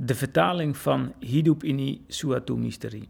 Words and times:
De 0.00 0.14
vertaling 0.14 0.76
van 0.76 1.12
Hidup 1.18 1.64
ini 1.64 2.04
suatu 2.06 2.54
misteri. 2.56 3.02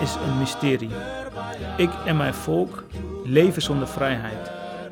Is 0.00 0.14
een 0.14 0.38
mysterie. 0.38 0.90
Ik 1.76 1.90
en 2.06 2.16
mijn 2.16 2.34
volk 2.34 2.84
leven 3.24 3.62
zonder 3.62 3.88
vrijheid 3.88 4.50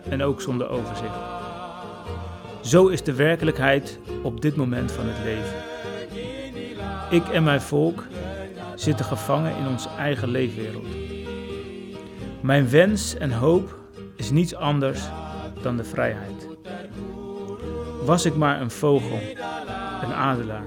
en 0.08 0.22
ook 0.22 0.40
zonder 0.40 0.68
overzicht. 0.68 1.18
Zo 2.60 2.86
is 2.86 3.02
de 3.02 3.14
werkelijkheid 3.14 3.98
op 4.22 4.40
dit 4.40 4.56
moment 4.56 4.92
van 4.92 5.04
het 5.06 5.24
leven. 5.24 5.54
Ik 7.10 7.28
en 7.28 7.42
mijn 7.42 7.60
volk 7.60 8.04
zitten 8.74 9.04
gevangen 9.04 9.56
in 9.56 9.66
onze 9.68 9.88
eigen 9.98 10.28
leefwereld. 10.28 10.86
Mijn 12.40 12.70
wens 12.70 13.16
en 13.16 13.32
hoop 13.32 13.78
is 14.16 14.30
niets 14.30 14.54
anders 14.54 15.00
dan 15.62 15.76
de 15.76 15.84
vrijheid. 15.84 16.48
Was 18.04 18.24
ik 18.24 18.36
maar 18.36 18.60
een 18.60 18.70
vogel, 18.70 19.18
een 20.02 20.14
adelaar, 20.14 20.66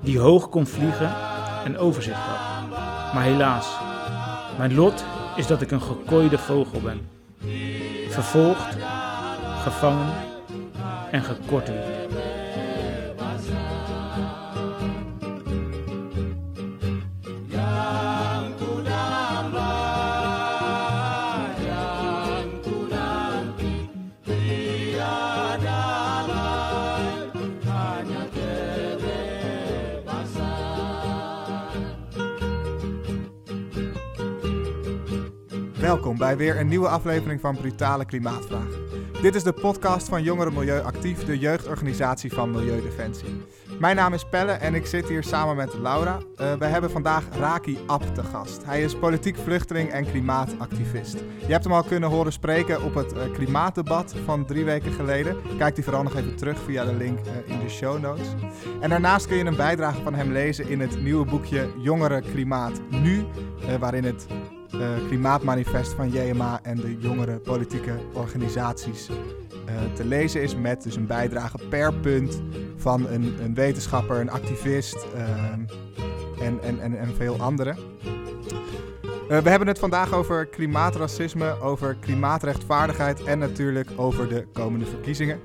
die 0.00 0.18
hoog 0.18 0.48
kon 0.48 0.66
vliegen 0.66 1.14
en 1.64 1.78
overzicht 1.78 2.18
had. 2.18 2.49
Maar 3.14 3.22
helaas, 3.22 3.78
mijn 4.58 4.74
lot 4.74 5.04
is 5.36 5.46
dat 5.46 5.62
ik 5.62 5.70
een 5.70 5.82
gekooide 5.82 6.38
vogel 6.38 6.80
ben. 6.80 7.08
Vervolgd, 8.08 8.76
gevangen 9.62 10.12
en 11.10 11.22
gekortwiekt. 11.22 11.99
Welkom 35.80 36.18
bij 36.18 36.36
weer 36.36 36.60
een 36.60 36.68
nieuwe 36.68 36.88
aflevering 36.88 37.40
van 37.40 37.56
Brutale 37.56 38.04
Klimaatvraag. 38.04 38.78
Dit 39.22 39.34
is 39.34 39.42
de 39.42 39.52
podcast 39.52 40.08
van 40.08 40.22
Jongeren 40.22 40.52
Milieu 40.52 40.80
Actief, 40.80 41.24
de 41.24 41.38
jeugdorganisatie 41.38 42.32
van 42.32 42.50
Milieudefensie. 42.50 43.42
Mijn 43.78 43.96
naam 43.96 44.12
is 44.12 44.24
Pelle 44.24 44.52
en 44.52 44.74
ik 44.74 44.86
zit 44.86 45.08
hier 45.08 45.22
samen 45.22 45.56
met 45.56 45.74
Laura. 45.74 46.18
Uh, 46.18 46.52
we 46.52 46.64
hebben 46.64 46.90
vandaag 46.90 47.24
Raki 47.38 47.78
Ab 47.86 48.14
te 48.14 48.22
gast. 48.22 48.64
Hij 48.64 48.82
is 48.82 48.94
politiek 48.94 49.36
vluchteling 49.36 49.90
en 49.90 50.10
klimaatactivist. 50.10 51.14
Je 51.46 51.52
hebt 51.52 51.64
hem 51.64 51.72
al 51.72 51.82
kunnen 51.82 52.08
horen 52.08 52.32
spreken 52.32 52.82
op 52.82 52.94
het 52.94 53.12
uh, 53.12 53.32
klimaatdebat 53.32 54.14
van 54.24 54.44
drie 54.44 54.64
weken 54.64 54.92
geleden. 54.92 55.36
Kijk 55.58 55.74
die 55.74 55.84
vooral 55.84 56.02
nog 56.02 56.16
even 56.16 56.36
terug 56.36 56.58
via 56.58 56.84
de 56.84 56.94
link 56.94 57.18
uh, 57.18 57.54
in 57.54 57.58
de 57.64 57.68
show 57.68 58.00
notes. 58.00 58.28
En 58.80 58.90
daarnaast 58.90 59.26
kun 59.26 59.36
je 59.36 59.44
een 59.44 59.56
bijdrage 59.56 60.02
van 60.02 60.14
hem 60.14 60.32
lezen 60.32 60.68
in 60.68 60.80
het 60.80 61.02
nieuwe 61.02 61.24
boekje 61.24 61.68
Jongeren 61.78 62.22
Klimaat 62.22 62.80
Nu, 62.88 63.24
waarin 63.78 64.04
het 64.04 64.26
klimaatmanifest 65.06 65.92
van 65.92 66.10
JMA 66.10 66.60
en 66.62 66.76
de 66.76 66.98
jongere 66.98 67.38
politieke 67.38 67.94
organisaties 68.12 69.08
uh, 69.08 69.16
te 69.94 70.04
lezen 70.04 70.42
is. 70.42 70.56
Met 70.56 70.82
dus 70.82 70.96
een 70.96 71.06
bijdrage 71.06 71.58
per 71.68 71.94
punt 71.94 72.40
van 72.76 73.06
een, 73.08 73.34
een 73.42 73.54
wetenschapper, 73.54 74.20
een 74.20 74.30
activist 74.30 75.06
uh, 75.14 75.20
en, 76.46 76.62
en, 76.62 76.80
en, 76.80 76.98
en 76.98 77.14
veel 77.16 77.40
anderen. 77.40 77.76
we 79.28 79.50
hebben 79.50 79.68
het 79.68 79.78
vandaag 79.78 80.12
over 80.12 80.46
klimaatracisme, 80.46 81.60
over 81.60 81.94
klimaatrechtvaardigheid 81.94 83.24
en 83.24 83.38
natuurlijk 83.38 83.90
over 83.96 84.28
de 84.28 84.46
komende 84.52 84.86
verkiezingen. 84.86 85.40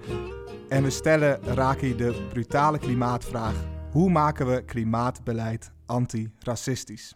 En 0.70 0.84
we 0.84 0.90
stellen 0.90 1.40
Raki 1.44 1.96
de 1.96 2.26
brutale 2.30 2.80
klimaatvraag. 2.80 3.54
Hoe 3.92 4.10
maken 4.10 4.48
we 4.48 4.64
klimaatbeleid 4.66 5.72
antiracistisch? 5.86 7.16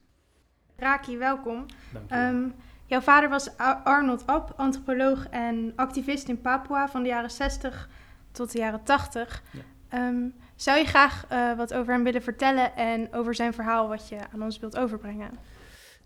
Raki, 0.80 1.18
welkom. 1.18 1.66
Dank. 1.94 2.34
Um, 2.36 2.54
jouw 2.86 3.02
vader 3.02 3.30
was 3.30 3.58
Arnold 3.84 4.28
Ab, 4.28 4.54
antropoloog 4.56 5.28
en 5.28 5.74
activist 5.76 6.28
in 6.28 6.42
Papua 6.42 6.88
van 6.88 7.04
de 7.04 7.10
jaren 7.10 7.32
60 7.32 7.90
tot 8.32 8.52
de 8.52 8.58
jaren 8.58 8.84
80. 8.84 9.44
Ja. 9.52 10.08
Um, 10.08 10.34
zou 10.56 10.78
je 10.78 10.86
graag 10.86 11.26
uh, 11.32 11.58
wat 11.58 11.74
over 11.74 11.94
hem 11.94 12.04
willen 12.04 12.22
vertellen 12.22 12.76
en 12.76 13.14
over 13.14 13.36
zijn 13.36 13.54
verhaal 13.54 13.88
wat 13.88 14.10
je 14.10 14.18
aan 14.34 14.44
ons 14.44 14.60
wilt 14.60 14.78
overbrengen? 14.78 15.30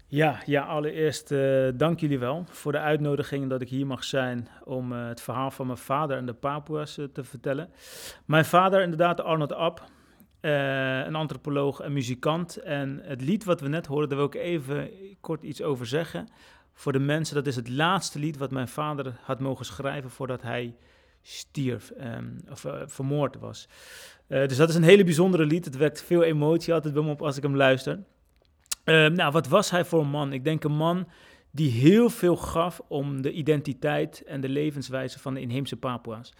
Ja, 0.07 0.39
ja 0.45 0.63
allereerst 0.63 1.31
uh, 1.31 1.69
dank 1.75 1.99
jullie 1.99 2.19
wel 2.19 2.45
voor 2.49 2.71
de 2.71 2.79
uitnodiging 2.79 3.49
dat 3.49 3.61
ik 3.61 3.69
hier 3.69 3.87
mag 3.87 4.03
zijn 4.03 4.47
om 4.63 4.91
uh, 4.91 5.07
het 5.07 5.21
verhaal 5.21 5.51
van 5.51 5.65
mijn 5.65 5.77
vader 5.77 6.17
en 6.17 6.25
de 6.25 6.33
Papua's 6.33 6.99
te 7.13 7.23
vertellen. 7.23 7.69
Mijn 8.25 8.45
vader, 8.45 8.81
inderdaad, 8.81 9.21
Arnold 9.21 9.53
Ab, 9.53 9.83
uh, 10.45 11.05
een 11.05 11.15
antropoloog 11.15 11.79
en 11.79 11.93
muzikant. 11.93 12.57
En 12.57 13.01
het 13.03 13.21
lied 13.21 13.43
wat 13.43 13.61
we 13.61 13.67
net 13.67 13.85
hoorden, 13.85 14.09
daar 14.09 14.17
wil 14.17 14.27
ik 14.27 14.35
even 14.35 14.89
kort 15.21 15.43
iets 15.43 15.61
over 15.61 15.85
zeggen. 15.85 16.27
Voor 16.73 16.91
de 16.91 16.99
mensen, 16.99 17.35
dat 17.35 17.47
is 17.47 17.55
het 17.55 17.69
laatste 17.69 18.19
lied 18.19 18.37
wat 18.37 18.51
mijn 18.51 18.67
vader 18.67 19.13
had 19.21 19.39
mogen 19.39 19.65
schrijven 19.65 20.09
voordat 20.09 20.41
hij 20.41 20.75
stierf 21.21 21.91
um, 22.01 22.37
of 22.51 22.63
uh, 22.63 22.81
vermoord 22.85 23.39
was. 23.39 23.67
Uh, 24.27 24.47
dus 24.47 24.57
dat 24.57 24.69
is 24.69 24.75
een 24.75 24.83
hele 24.83 25.03
bijzondere 25.03 25.45
lied. 25.45 25.65
Het 25.65 25.77
wekt 25.77 26.03
veel 26.03 26.23
emotie 26.23 26.73
altijd 26.73 26.93
bij 26.93 27.03
me 27.03 27.11
op 27.11 27.21
als 27.21 27.37
ik 27.37 27.43
hem 27.43 27.55
luister. 27.55 27.99
nou, 28.85 29.31
wat 29.31 29.47
was 29.47 29.69
hij 29.69 29.85
voor 29.85 30.01
een 30.01 30.09
man? 30.09 30.33
Ik 30.33 30.43
denk 30.43 30.63
een 30.63 30.75
man 30.75 31.07
die 31.51 31.71
heel 31.71 32.09
veel 32.09 32.35
gaf 32.35 32.81
om 32.87 33.21
de 33.21 33.31
identiteit 33.31 34.23
en 34.25 34.41
de 34.41 34.49
levenswijze 34.49 35.19
van 35.19 35.33
de 35.33 35.41
inheemse 35.41 35.75
Papua's. 35.75 36.33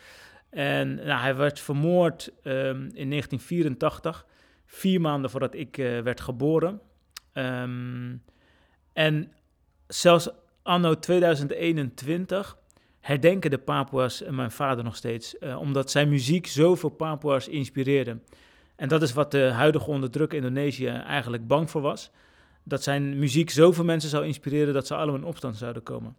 En 0.53 0.95
nou, 0.95 1.21
hij 1.21 1.35
werd 1.35 1.59
vermoord 1.59 2.27
um, 2.43 2.89
in 2.93 3.09
1984, 3.09 4.25
vier 4.65 5.01
maanden 5.01 5.29
voordat 5.29 5.53
ik 5.53 5.77
uh, 5.77 5.99
werd 5.99 6.21
geboren. 6.21 6.81
Um, 7.33 8.23
en 8.93 9.31
zelfs 9.87 10.29
anno 10.63 10.99
2021 10.99 12.57
herdenken 12.99 13.49
de 13.49 13.57
Papua's 13.57 14.21
en 14.23 14.35
mijn 14.35 14.51
vader 14.51 14.83
nog 14.83 14.95
steeds, 14.95 15.35
uh, 15.39 15.59
omdat 15.59 15.91
zijn 15.91 16.09
muziek 16.09 16.47
zoveel 16.47 16.89
Papua's 16.89 17.47
inspireerde. 17.47 18.19
En 18.75 18.87
dat 18.87 19.01
is 19.01 19.13
wat 19.13 19.31
de 19.31 19.49
huidige 19.49 19.89
onderdrukker 19.89 20.37
Indonesië 20.37 20.87
eigenlijk 20.87 21.47
bang 21.47 21.69
voor 21.69 21.81
was. 21.81 22.11
Dat 22.63 22.83
zijn 22.83 23.19
muziek 23.19 23.49
zoveel 23.49 23.83
mensen 23.83 24.09
zou 24.09 24.25
inspireren 24.25 24.73
dat 24.73 24.87
ze 24.87 24.95
allemaal 24.95 25.15
in 25.15 25.23
opstand 25.23 25.57
zouden 25.57 25.83
komen. 25.83 26.15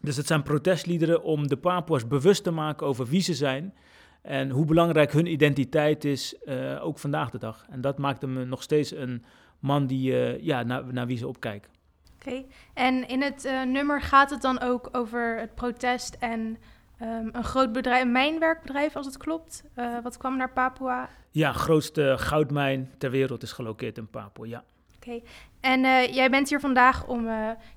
Dus 0.00 0.16
het 0.16 0.26
zijn 0.26 0.42
protestliederen 0.42 1.22
om 1.22 1.48
de 1.48 1.56
Papua's 1.56 2.06
bewust 2.06 2.44
te 2.44 2.50
maken 2.50 2.86
over 2.86 3.06
wie 3.06 3.20
ze 3.20 3.34
zijn 3.34 3.74
en 4.22 4.50
hoe 4.50 4.64
belangrijk 4.64 5.12
hun 5.12 5.26
identiteit 5.26 6.04
is, 6.04 6.34
uh, 6.44 6.84
ook 6.84 6.98
vandaag 6.98 7.30
de 7.30 7.38
dag. 7.38 7.66
En 7.70 7.80
dat 7.80 7.98
maakt 7.98 8.22
hem 8.22 8.48
nog 8.48 8.62
steeds 8.62 8.90
een 8.90 9.24
man 9.58 9.86
die, 9.86 10.12
uh, 10.12 10.40
ja, 10.40 10.62
naar, 10.62 10.92
naar 10.92 11.06
wie 11.06 11.18
ze 11.18 11.28
opkijken. 11.28 11.70
Oké, 12.14 12.28
okay. 12.28 12.46
en 12.74 13.08
in 13.08 13.22
het 13.22 13.44
uh, 13.44 13.62
nummer 13.62 14.02
gaat 14.02 14.30
het 14.30 14.42
dan 14.42 14.60
ook 14.60 14.88
over 14.92 15.38
het 15.38 15.54
protest 15.54 16.16
en 16.20 16.58
um, 17.02 17.28
een 17.32 17.44
groot 17.44 17.72
bedrijf, 17.72 18.02
een 18.02 18.12
mijnwerkbedrijf 18.12 18.96
als 18.96 19.06
het 19.06 19.16
klopt. 19.16 19.64
wat 20.02 20.16
kwam 20.16 20.36
naar 20.36 20.52
Papua? 20.52 21.08
Ja, 21.30 21.52
grootste 21.52 22.14
goudmijn 22.18 22.90
ter 22.98 23.10
wereld 23.10 23.42
is 23.42 23.52
gelokeerd 23.52 23.98
in 23.98 24.08
Papua, 24.10 24.46
ja. 24.46 24.64
Oké, 24.96 25.08
okay. 25.08 25.22
en 25.60 25.80
jij 26.12 26.30
bent 26.30 26.48
hier 26.48 26.60
vandaag 26.60 27.06
om 27.06 27.28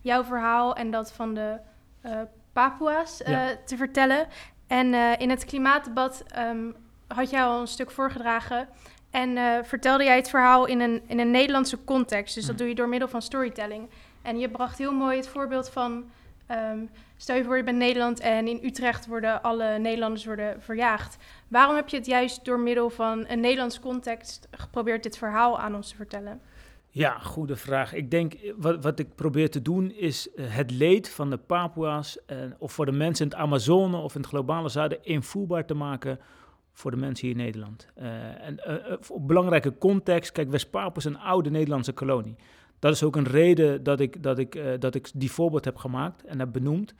jouw 0.02 0.24
verhaal 0.24 0.76
en 0.76 0.92
dat 0.92 1.12
van 1.12 1.34
de 1.34 1.60
uh, 2.06 2.12
Papua's 2.54 3.22
uh, 3.22 3.28
ja. 3.28 3.56
te 3.66 3.78
vertellen. 3.78 4.28
En 4.68 4.94
uh, 4.94 5.20
in 5.20 5.30
het 5.30 5.46
klimaatdebat 5.46 6.24
um, 6.38 6.76
had 7.08 7.30
jij 7.30 7.44
al 7.44 7.62
een 7.62 7.68
stuk 7.68 7.92
voorgedragen. 7.92 8.68
En 9.12 9.66
vertelde 9.66 10.04
jij 10.04 10.16
het 10.16 10.30
verhaal 10.30 10.66
in 10.66 10.80
een, 10.80 11.02
in 11.08 11.20
een 11.20 11.32
Nederlandse 11.32 11.84
context. 11.84 12.36
Dus 12.36 12.46
dat 12.46 12.58
doe 12.58 12.68
je 12.68 12.76
door 12.76 12.90
middel 12.90 13.08
van 13.08 13.22
storytelling. 13.22 13.90
En 14.22 14.40
je 14.40 14.50
bracht 14.50 14.78
heel 14.78 14.94
mooi 14.94 15.18
het 15.18 15.28
voorbeeld 15.28 15.70
van... 15.70 16.10
Um, 16.52 16.90
stel 17.18 17.36
je 17.36 17.44
voor, 17.44 17.58
je 17.58 17.64
bent 17.64 17.78
Nederland 17.78 18.20
en 18.20 18.48
in 18.48 18.60
Utrecht 18.64 19.08
worden 19.08 19.42
alle 19.42 19.78
Nederlanders 19.78 20.26
worden 20.26 20.62
verjaagd. 20.62 21.18
Waarom 21.48 21.76
heb 21.76 21.90
je 21.90 21.98
het 21.98 22.06
juist 22.06 22.46
door 22.46 22.60
middel 22.60 22.90
van 22.90 23.26
een 23.28 23.40
Nederlands 23.40 23.80
context 23.80 24.48
geprobeerd 24.52 25.04
dit 25.04 25.18
verhaal 25.18 25.60
aan 25.60 25.76
ons 25.76 25.90
te 25.90 25.96
vertellen? 25.96 26.42
Ja, 26.94 27.20
goede 27.20 27.56
vraag. 27.56 27.94
Ik 27.94 28.12
denk, 28.12 28.34
wat, 28.58 28.84
wat 28.84 29.00
ik 29.00 29.16
probeer 29.16 29.50
te 29.50 29.62
doen 29.62 29.92
is 29.92 30.28
uh, 30.36 30.46
het 30.56 30.72
leed 30.72 31.10
van 31.10 31.30
de 31.30 31.38
Papua's, 31.38 32.18
uh, 32.28 32.38
of 32.58 32.74
voor 32.74 32.86
de 32.86 32.92
mensen 32.92 33.26
in 33.26 33.32
het 33.32 33.40
Amazone 33.40 33.98
of 33.98 34.16
in 34.16 34.22
het 34.22 34.30
globale 34.30 34.70
zuiden, 34.70 35.04
invoelbaar 35.04 35.66
te 35.66 35.74
maken 35.74 36.20
voor 36.72 36.92
de 36.92 36.98
mensen 36.98 37.28
hier 37.28 37.38
in 37.38 37.44
Nederland. 37.44 37.88
Uh, 37.98 38.46
en 38.46 38.60
uh, 38.68 38.98
op 39.10 39.28
belangrijke 39.28 39.78
context, 39.78 40.32
kijk, 40.32 40.50
West-Papua 40.50 40.96
is 40.96 41.06
een 41.06 41.20
oude 41.20 41.50
Nederlandse 41.50 41.92
kolonie. 41.92 42.36
Dat 42.80 42.94
is 42.94 43.04
ook 43.04 43.16
een 43.16 43.28
reden 43.28 43.84
dat 43.84 44.00
ik, 44.00 44.24
dat 44.24 44.38
ik, 44.38 44.82
dat 44.82 44.96
ik 44.96 45.12
die 45.14 45.32
voorbeeld 45.32 45.66
heb 45.66 45.78
gemaakt 45.78 46.24
en 46.24 46.40
heb 46.40 46.52
benoemd. 46.52 46.94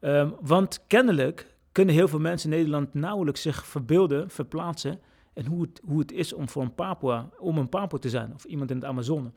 Um, 0.00 0.34
want 0.40 0.84
kennelijk 0.86 1.46
kunnen 1.72 1.94
heel 1.94 2.08
veel 2.08 2.18
mensen 2.18 2.50
in 2.50 2.56
Nederland 2.56 2.94
nauwelijks 2.94 3.42
zich 3.42 3.66
verbeelden, 3.66 4.30
verplaatsen. 4.30 5.00
En 5.32 5.46
hoe 5.46 5.62
het, 5.62 5.80
hoe 5.84 5.98
het 5.98 6.12
is 6.12 6.32
om 6.32 6.48
voor 6.48 6.62
een 6.62 6.74
Papua, 6.74 7.28
om 7.38 7.58
een 7.58 7.68
Papua 7.68 7.98
te 7.98 8.08
zijn, 8.08 8.32
of 8.34 8.44
iemand 8.44 8.70
in 8.70 8.76
het 8.76 8.84
Amazone. 8.84 9.30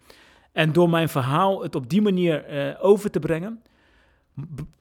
En 0.52 0.74
door 0.74 0.90
mijn 0.90 1.10
verhaal 1.10 1.64
het 1.64 1.76
op 1.76 1.90
die 1.90 2.02
manier 2.02 2.46
over 2.80 3.12
te 3.12 3.20
brengen, 3.20 3.62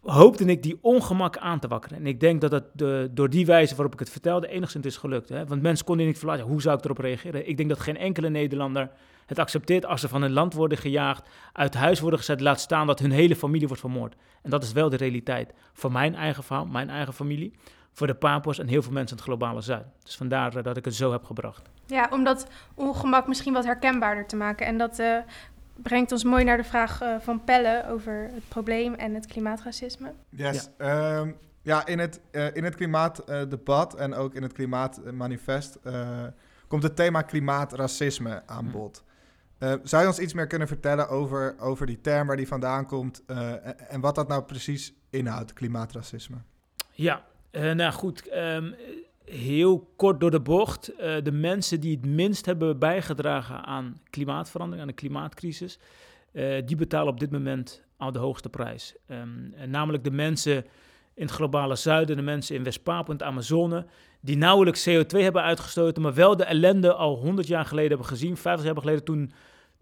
hoopte 0.00 0.44
ik 0.44 0.62
die 0.62 0.78
ongemak 0.80 1.36
aan 1.36 1.58
te 1.58 1.68
wakkeren. 1.68 1.98
En 1.98 2.06
ik 2.06 2.20
denk 2.20 2.40
dat 2.40 2.62
de, 2.72 3.10
door 3.12 3.30
die 3.30 3.46
wijze 3.46 3.74
waarop 3.74 3.92
ik 3.92 3.98
het 3.98 4.10
vertelde 4.10 4.48
enigszins 4.48 4.86
is 4.86 4.96
gelukt. 4.96 5.28
Hè? 5.28 5.46
Want 5.46 5.62
mensen 5.62 5.86
konden 5.86 6.06
niet 6.06 6.18
verlaten. 6.18 6.44
Hoe 6.44 6.62
zou 6.62 6.78
ik 6.78 6.84
erop 6.84 6.98
reageren? 6.98 7.48
Ik 7.48 7.56
denk 7.56 7.68
dat 7.68 7.80
geen 7.80 7.96
enkele 7.96 8.28
Nederlander 8.28 8.90
het 9.26 9.38
accepteert 9.38 9.86
als 9.86 10.00
ze 10.00 10.08
van 10.08 10.22
hun 10.22 10.32
land 10.32 10.54
worden 10.54 10.78
gejaagd, 10.78 11.28
uit 11.52 11.74
huis 11.74 12.00
worden 12.00 12.18
gezet, 12.18 12.40
laat 12.40 12.60
staan 12.60 12.86
dat 12.86 12.98
hun 12.98 13.10
hele 13.10 13.36
familie 13.36 13.66
wordt 13.66 13.82
vermoord. 13.82 14.14
En 14.42 14.50
dat 14.50 14.62
is 14.62 14.72
wel 14.72 14.88
de 14.88 14.96
realiteit 14.96 15.54
voor 15.72 15.92
mijn 15.92 16.14
eigen 16.14 16.42
verhaal, 16.42 16.66
mijn 16.66 16.90
eigen 16.90 17.12
familie, 17.12 17.52
voor 17.94 18.06
de 18.06 18.14
Papua's 18.14 18.58
en 18.58 18.66
heel 18.66 18.82
veel 18.82 18.92
mensen 18.92 19.16
in 19.16 19.22
het 19.22 19.32
globale 19.32 19.60
zuid. 19.60 19.86
Dus 20.02 20.16
vandaar 20.16 20.62
dat 20.62 20.76
ik 20.76 20.84
het 20.84 20.94
zo 20.94 21.12
heb 21.12 21.24
gebracht. 21.24 21.68
Ja, 21.86 22.08
om 22.10 22.24
dat 22.24 22.46
ongemak 22.74 23.26
misschien 23.26 23.52
wat 23.52 23.64
herkenbaarder 23.64 24.26
te 24.26 24.36
maken. 24.36 24.66
En 24.66 24.78
dat 24.78 24.98
uh, 24.98 25.18
brengt 25.74 26.12
ons 26.12 26.24
mooi 26.24 26.44
naar 26.44 26.56
de 26.56 26.64
vraag 26.64 27.02
uh, 27.02 27.16
van 27.20 27.44
Pelle 27.44 27.84
over 27.88 28.30
het 28.34 28.48
probleem 28.48 28.94
en 28.94 29.14
het 29.14 29.26
klimaatracisme. 29.26 30.12
Yes. 30.28 30.68
Ja, 30.78 31.18
um, 31.18 31.36
ja 31.62 31.86
in, 31.86 31.98
het, 31.98 32.20
uh, 32.32 32.54
in 32.54 32.64
het 32.64 32.74
klimaatdebat 32.74 33.94
en 33.94 34.14
ook 34.14 34.34
in 34.34 34.42
het 34.42 34.52
klimaatmanifest 34.52 35.78
komt 36.68 36.82
het 36.82 36.96
thema 36.96 37.22
klimaatracisme 37.22 38.42
aan 38.46 38.70
bod. 38.70 39.04
Uh, 39.58 39.74
zou 39.82 40.02
je 40.02 40.08
ons 40.08 40.18
iets 40.18 40.32
meer 40.32 40.46
kunnen 40.46 40.68
vertellen 40.68 41.08
over, 41.08 41.54
over 41.58 41.86
die 41.86 42.00
term, 42.00 42.26
waar 42.26 42.36
die 42.36 42.48
vandaan 42.48 42.86
komt 42.86 43.22
uh, 43.26 43.92
en 43.92 44.00
wat 44.00 44.14
dat 44.14 44.28
nou 44.28 44.42
precies 44.42 44.94
inhoudt, 45.10 45.52
klimaatracisme? 45.52 46.36
Ja, 46.90 47.24
uh, 47.56 47.72
nou 47.72 47.92
goed, 47.92 48.36
um, 48.36 48.74
heel 49.24 49.92
kort 49.96 50.20
door 50.20 50.30
de 50.30 50.40
bocht. 50.40 50.92
de 51.22 51.32
mensen 51.32 51.80
die 51.80 51.96
het 51.96 52.06
minst 52.06 52.46
hebben 52.46 52.78
bijgedragen 52.78 53.64
aan 53.64 54.00
klimaatverandering, 54.10 54.82
aan 54.82 54.94
de 54.94 55.00
klimaatcrisis, 55.00 55.78
die 56.64 56.76
betalen 56.76 57.12
op 57.12 57.20
dit 57.20 57.30
moment 57.30 57.82
al 57.96 58.12
de 58.12 58.18
hoogste 58.18 58.48
prijs. 58.48 58.94
Um, 59.08 59.54
namelijk 59.66 60.04
de 60.04 60.10
mensen 60.10 60.64
in 61.14 61.22
het 61.22 61.30
globale 61.30 61.76
zuiden, 61.76 62.16
de 62.16 62.22
mensen 62.22 62.56
in 62.56 62.64
West-Papua, 62.64 63.06
in 63.06 63.12
het 63.12 63.22
Amazone, 63.22 63.86
die 64.20 64.36
nauwelijks 64.36 64.88
CO2 64.88 65.18
hebben 65.18 65.42
uitgestoten, 65.42 66.02
maar 66.02 66.14
wel 66.14 66.36
de 66.36 66.44
ellende 66.44 66.94
al 66.94 67.16
100 67.16 67.46
jaar 67.46 67.64
geleden 67.64 67.88
hebben 67.88 68.08
gezien, 68.08 68.36
50 68.36 68.66
jaar 68.66 68.76
geleden 68.76 69.04
toen 69.04 69.32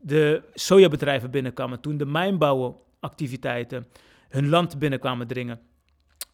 de 0.00 0.42
sojabedrijven 0.54 1.30
binnenkwamen, 1.30 1.80
toen 1.80 1.96
de 1.96 2.06
mijnbouwactiviteiten 2.06 3.86
hun 4.28 4.48
land 4.48 4.78
binnenkwamen 4.78 5.26
dringen. 5.26 5.60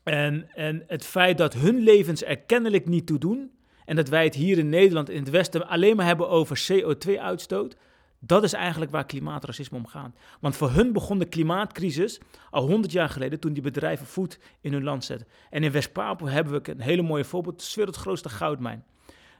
En, 0.08 0.48
en 0.54 0.84
het 0.86 1.04
feit 1.04 1.38
dat 1.38 1.54
hun 1.54 1.78
levens 1.78 2.24
er 2.24 2.38
kennelijk 2.38 2.86
niet 2.86 3.06
toe 3.06 3.18
doen, 3.18 3.50
en 3.84 3.96
dat 3.96 4.08
wij 4.08 4.24
het 4.24 4.34
hier 4.34 4.58
in 4.58 4.68
Nederland, 4.68 5.10
in 5.10 5.20
het 5.20 5.30
Westen, 5.30 5.68
alleen 5.68 5.96
maar 5.96 6.06
hebben 6.06 6.28
over 6.28 6.68
CO2-uitstoot, 6.72 7.76
dat 8.20 8.42
is 8.42 8.52
eigenlijk 8.52 8.90
waar 8.90 9.06
klimaatracisme 9.06 9.78
om 9.78 9.86
gaat. 9.86 10.16
Want 10.40 10.56
voor 10.56 10.70
hun 10.70 10.92
begon 10.92 11.18
de 11.18 11.24
klimaatcrisis 11.24 12.20
al 12.50 12.66
100 12.66 12.92
jaar 12.92 13.08
geleden 13.08 13.40
toen 13.40 13.52
die 13.52 13.62
bedrijven 13.62 14.06
voet 14.06 14.38
in 14.60 14.72
hun 14.72 14.82
land 14.82 15.04
zetten. 15.04 15.28
En 15.50 15.62
in 15.62 15.72
West-Papua 15.72 16.30
hebben 16.30 16.62
we 16.62 16.70
een 16.70 16.80
hele 16.80 17.02
mooie 17.02 17.24
voorbeeld. 17.24 17.76
Het 17.76 17.90
is 17.90 17.96
grootste 17.96 18.28
goudmijn. 18.28 18.84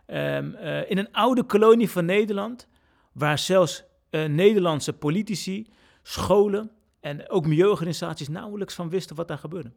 Um, 0.07 0.17
uh, 0.55 0.91
in 0.91 0.99
een 0.99 1.13
oude 1.13 1.43
kolonie 1.43 1.91
van 1.91 2.05
Nederland, 2.05 2.69
waar 3.13 3.39
zelfs 3.39 3.85
uh, 4.11 4.25
Nederlandse 4.25 4.93
politici, 4.93 5.67
scholen 6.03 6.71
en 7.01 7.31
ook 7.31 7.47
milieuorganisaties 7.47 8.29
nauwelijks 8.29 8.75
van 8.75 8.89
wisten 8.89 9.17
wat 9.17 9.29
daar 9.29 9.39
gebeurde. 9.39 9.73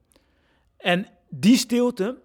En 0.81 1.07
die 1.29 1.57
stilte 1.57 2.21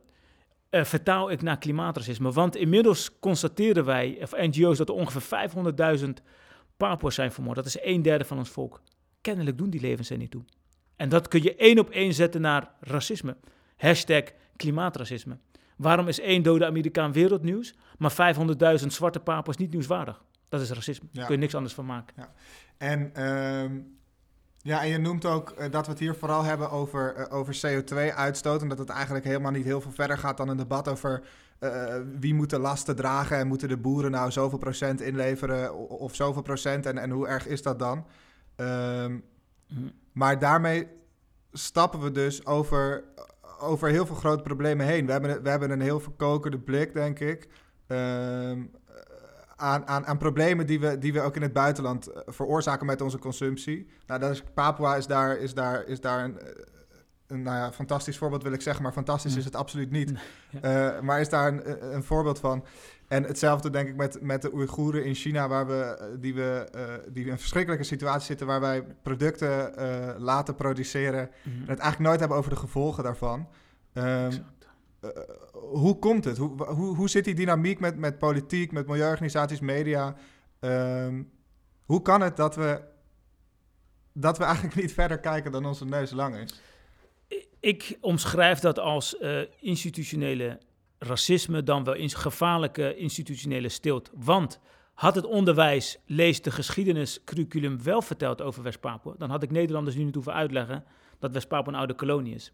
uh, 0.70 0.84
vertaal 0.84 1.30
ik 1.30 1.42
naar 1.42 1.58
klimaatracisme. 1.58 2.32
Want 2.32 2.56
inmiddels 2.56 3.18
constateren 3.18 3.84
wij, 3.84 4.18
of 4.22 4.32
NGO's, 4.32 4.78
dat 4.78 4.88
er 4.88 4.94
ongeveer 4.94 5.50
500.000 5.98 6.08
Papua's 6.76 7.14
zijn 7.14 7.32
vermoord. 7.32 7.56
Dat 7.56 7.66
is 7.66 7.78
een 7.82 8.02
derde 8.02 8.24
van 8.24 8.38
ons 8.38 8.50
volk. 8.50 8.80
Kennelijk 9.20 9.58
doen 9.58 9.70
die 9.70 9.80
levens 9.80 10.10
er 10.10 10.16
niet 10.16 10.30
toe. 10.30 10.44
En 10.96 11.08
dat 11.08 11.28
kun 11.28 11.42
je 11.42 11.56
één 11.56 11.78
op 11.78 11.90
één 11.90 12.14
zetten 12.14 12.40
naar 12.40 12.70
racisme. 12.80 13.36
Hashtag 13.76 14.22
klimaatracisme. 14.56 15.38
Waarom 15.76 16.08
is 16.08 16.20
één 16.20 16.42
dode 16.42 16.66
Amerikaan 16.66 17.12
wereldnieuws, 17.12 17.74
maar 17.98 18.34
500.000 18.80 18.86
zwarte 18.86 19.20
Papua's 19.20 19.56
niet 19.56 19.70
nieuwswaardig? 19.70 20.22
Dat 20.48 20.60
is 20.60 20.70
racisme. 20.70 21.08
Daar 21.12 21.24
kun 21.24 21.34
je 21.34 21.40
niks 21.40 21.54
anders 21.54 21.74
van 21.74 21.86
maken. 21.86 22.14
Ja. 22.16 22.32
En, 22.78 23.12
uh, 23.16 23.80
ja, 24.66 24.82
en 24.82 24.88
je 24.88 24.98
noemt 24.98 25.24
ook 25.24 25.54
uh, 25.58 25.70
dat 25.70 25.84
we 25.86 25.90
het 25.90 26.00
hier 26.00 26.14
vooral 26.14 26.42
hebben 26.42 26.70
over, 26.70 27.14
uh, 27.18 27.24
over 27.36 27.54
CO2-uitstoot. 27.66 28.62
En 28.62 28.68
dat 28.68 28.78
het 28.78 28.88
eigenlijk 28.88 29.24
helemaal 29.24 29.50
niet 29.50 29.64
heel 29.64 29.80
veel 29.80 29.92
verder 29.92 30.18
gaat 30.18 30.36
dan 30.36 30.48
een 30.48 30.56
debat 30.56 30.88
over 30.88 31.22
uh, 31.60 31.94
wie 32.18 32.34
moet 32.34 32.50
de 32.50 32.58
lasten 32.58 32.96
dragen. 32.96 33.36
En 33.36 33.46
moeten 33.46 33.68
de 33.68 33.76
boeren 33.76 34.10
nou 34.10 34.30
zoveel 34.30 34.58
procent 34.58 35.00
inleveren 35.00 35.88
of 35.88 36.14
zoveel 36.14 36.42
procent. 36.42 36.86
En, 36.86 36.98
en 36.98 37.10
hoe 37.10 37.26
erg 37.26 37.46
is 37.46 37.62
dat 37.62 37.78
dan? 37.78 38.06
Mm. 38.56 39.92
Maar 40.12 40.38
daarmee 40.38 40.88
stappen 41.52 42.00
we 42.00 42.10
dus 42.10 42.46
over, 42.46 43.04
over 43.60 43.88
heel 43.88 44.06
veel 44.06 44.16
grote 44.16 44.42
problemen 44.42 44.86
heen. 44.86 45.06
We 45.06 45.12
hebben, 45.12 45.42
we 45.42 45.48
hebben 45.48 45.70
een 45.70 45.80
heel 45.80 46.00
verkokerde 46.00 46.58
blik, 46.58 46.92
denk 46.92 47.20
ik. 47.20 47.48
Ehm, 47.86 48.62
aan, 49.56 49.86
aan, 49.86 50.06
aan 50.06 50.18
problemen 50.18 50.66
die 50.66 50.80
we, 50.80 50.98
die 50.98 51.12
we 51.12 51.20
ook 51.20 51.36
in 51.36 51.42
het 51.42 51.52
buitenland 51.52 52.06
eh, 52.06 52.22
veroorzaken 52.26 52.86
met 52.86 53.00
onze 53.00 53.18
consumptie. 53.18 53.86
Nou, 54.06 54.20
dat 54.20 54.30
is, 54.30 54.42
Papua 54.54 54.96
is 54.96 55.06
daar, 55.06 55.36
is 55.36 55.54
daar, 55.54 55.84
is 55.84 56.00
daar 56.00 56.24
een, 56.24 56.40
eh, 56.40 56.46
een 57.26 57.42
nou 57.42 57.56
ja, 57.56 57.72
fantastisch 57.72 58.18
voorbeeld, 58.18 58.42
wil 58.42 58.52
ik 58.52 58.62
zeggen, 58.62 58.82
maar 58.82 58.92
fantastisch 58.92 59.36
is 59.36 59.44
het 59.44 59.56
absoluut 59.56 59.90
niet. 59.90 60.12
Uh, 60.64 61.00
maar 61.00 61.20
is 61.20 61.28
daar 61.28 61.48
een, 61.48 61.94
een 61.94 62.02
voorbeeld 62.02 62.38
van. 62.38 62.64
En 63.08 63.22
hetzelfde 63.22 63.70
denk 63.70 63.88
ik 63.88 63.96
met, 63.96 64.22
met 64.22 64.42
de 64.42 64.54
Oeigoeren 64.54 65.04
in 65.04 65.14
China, 65.14 65.48
waar 65.48 65.66
we, 65.66 66.16
die, 66.20 66.34
we, 66.34 66.68
uh, 66.76 66.82
die 67.12 67.24
in 67.24 67.30
een 67.30 67.38
verschrikkelijke 67.38 67.84
situatie 67.84 68.26
zitten, 68.26 68.46
waar 68.46 68.60
wij 68.60 68.84
producten 69.02 69.72
uh, 69.78 70.08
laten 70.18 70.54
produceren 70.54 71.30
mm 71.42 71.52
-hmm. 71.52 71.62
en 71.62 71.68
het 71.68 71.78
eigenlijk 71.78 71.98
nooit 71.98 72.20
hebben 72.20 72.38
over 72.38 72.50
de 72.50 72.56
gevolgen 72.56 73.04
daarvan. 73.04 73.48
Um, 73.92 74.04
uh, 74.04 75.10
hoe 75.68 75.98
komt 75.98 76.24
het? 76.24 76.36
Hoe, 76.36 76.64
hoe, 76.64 76.96
hoe 76.96 77.08
zit 77.08 77.24
die 77.24 77.34
dynamiek 77.34 77.80
met, 77.80 77.96
met 77.96 78.18
politiek, 78.18 78.72
met 78.72 78.86
milieuorganisaties, 78.86 79.60
media? 79.60 80.16
Um, 80.60 81.30
hoe 81.84 82.02
kan 82.02 82.20
het 82.20 82.36
dat 82.36 82.56
we, 82.56 82.80
dat 84.12 84.38
we 84.38 84.44
eigenlijk 84.44 84.76
niet 84.76 84.92
verder 84.92 85.18
kijken 85.18 85.52
dan 85.52 85.66
onze 85.66 85.84
neus 85.84 86.10
lang 86.10 86.36
is? 86.36 86.60
Ik 87.60 87.98
omschrijf 88.00 88.58
dat 88.58 88.78
als 88.78 89.16
uh, 89.20 89.40
institutionele 89.60 90.60
racisme, 90.98 91.62
dan 91.62 91.84
wel 91.84 91.94
in 91.94 92.10
gevaarlijke 92.10 92.96
institutionele 92.96 93.68
stilte. 93.68 94.10
Want 94.14 94.60
had 94.94 95.14
het 95.14 95.24
onderwijs, 95.24 95.98
lees 96.06 96.42
de 96.42 96.50
geschiedeniscurriculum, 96.50 97.82
wel 97.82 98.02
verteld 98.02 98.42
over 98.42 98.62
West-Papua, 98.62 99.14
dan 99.18 99.30
had 99.30 99.42
ik 99.42 99.50
Nederlanders 99.50 99.96
nu 99.96 100.04
niet 100.04 100.14
hoeven 100.14 100.34
uitleggen 100.34 100.84
dat 101.18 101.32
West-Papua 101.32 101.72
een 101.72 101.78
oude 101.78 101.94
kolonie 101.94 102.34
is. 102.34 102.52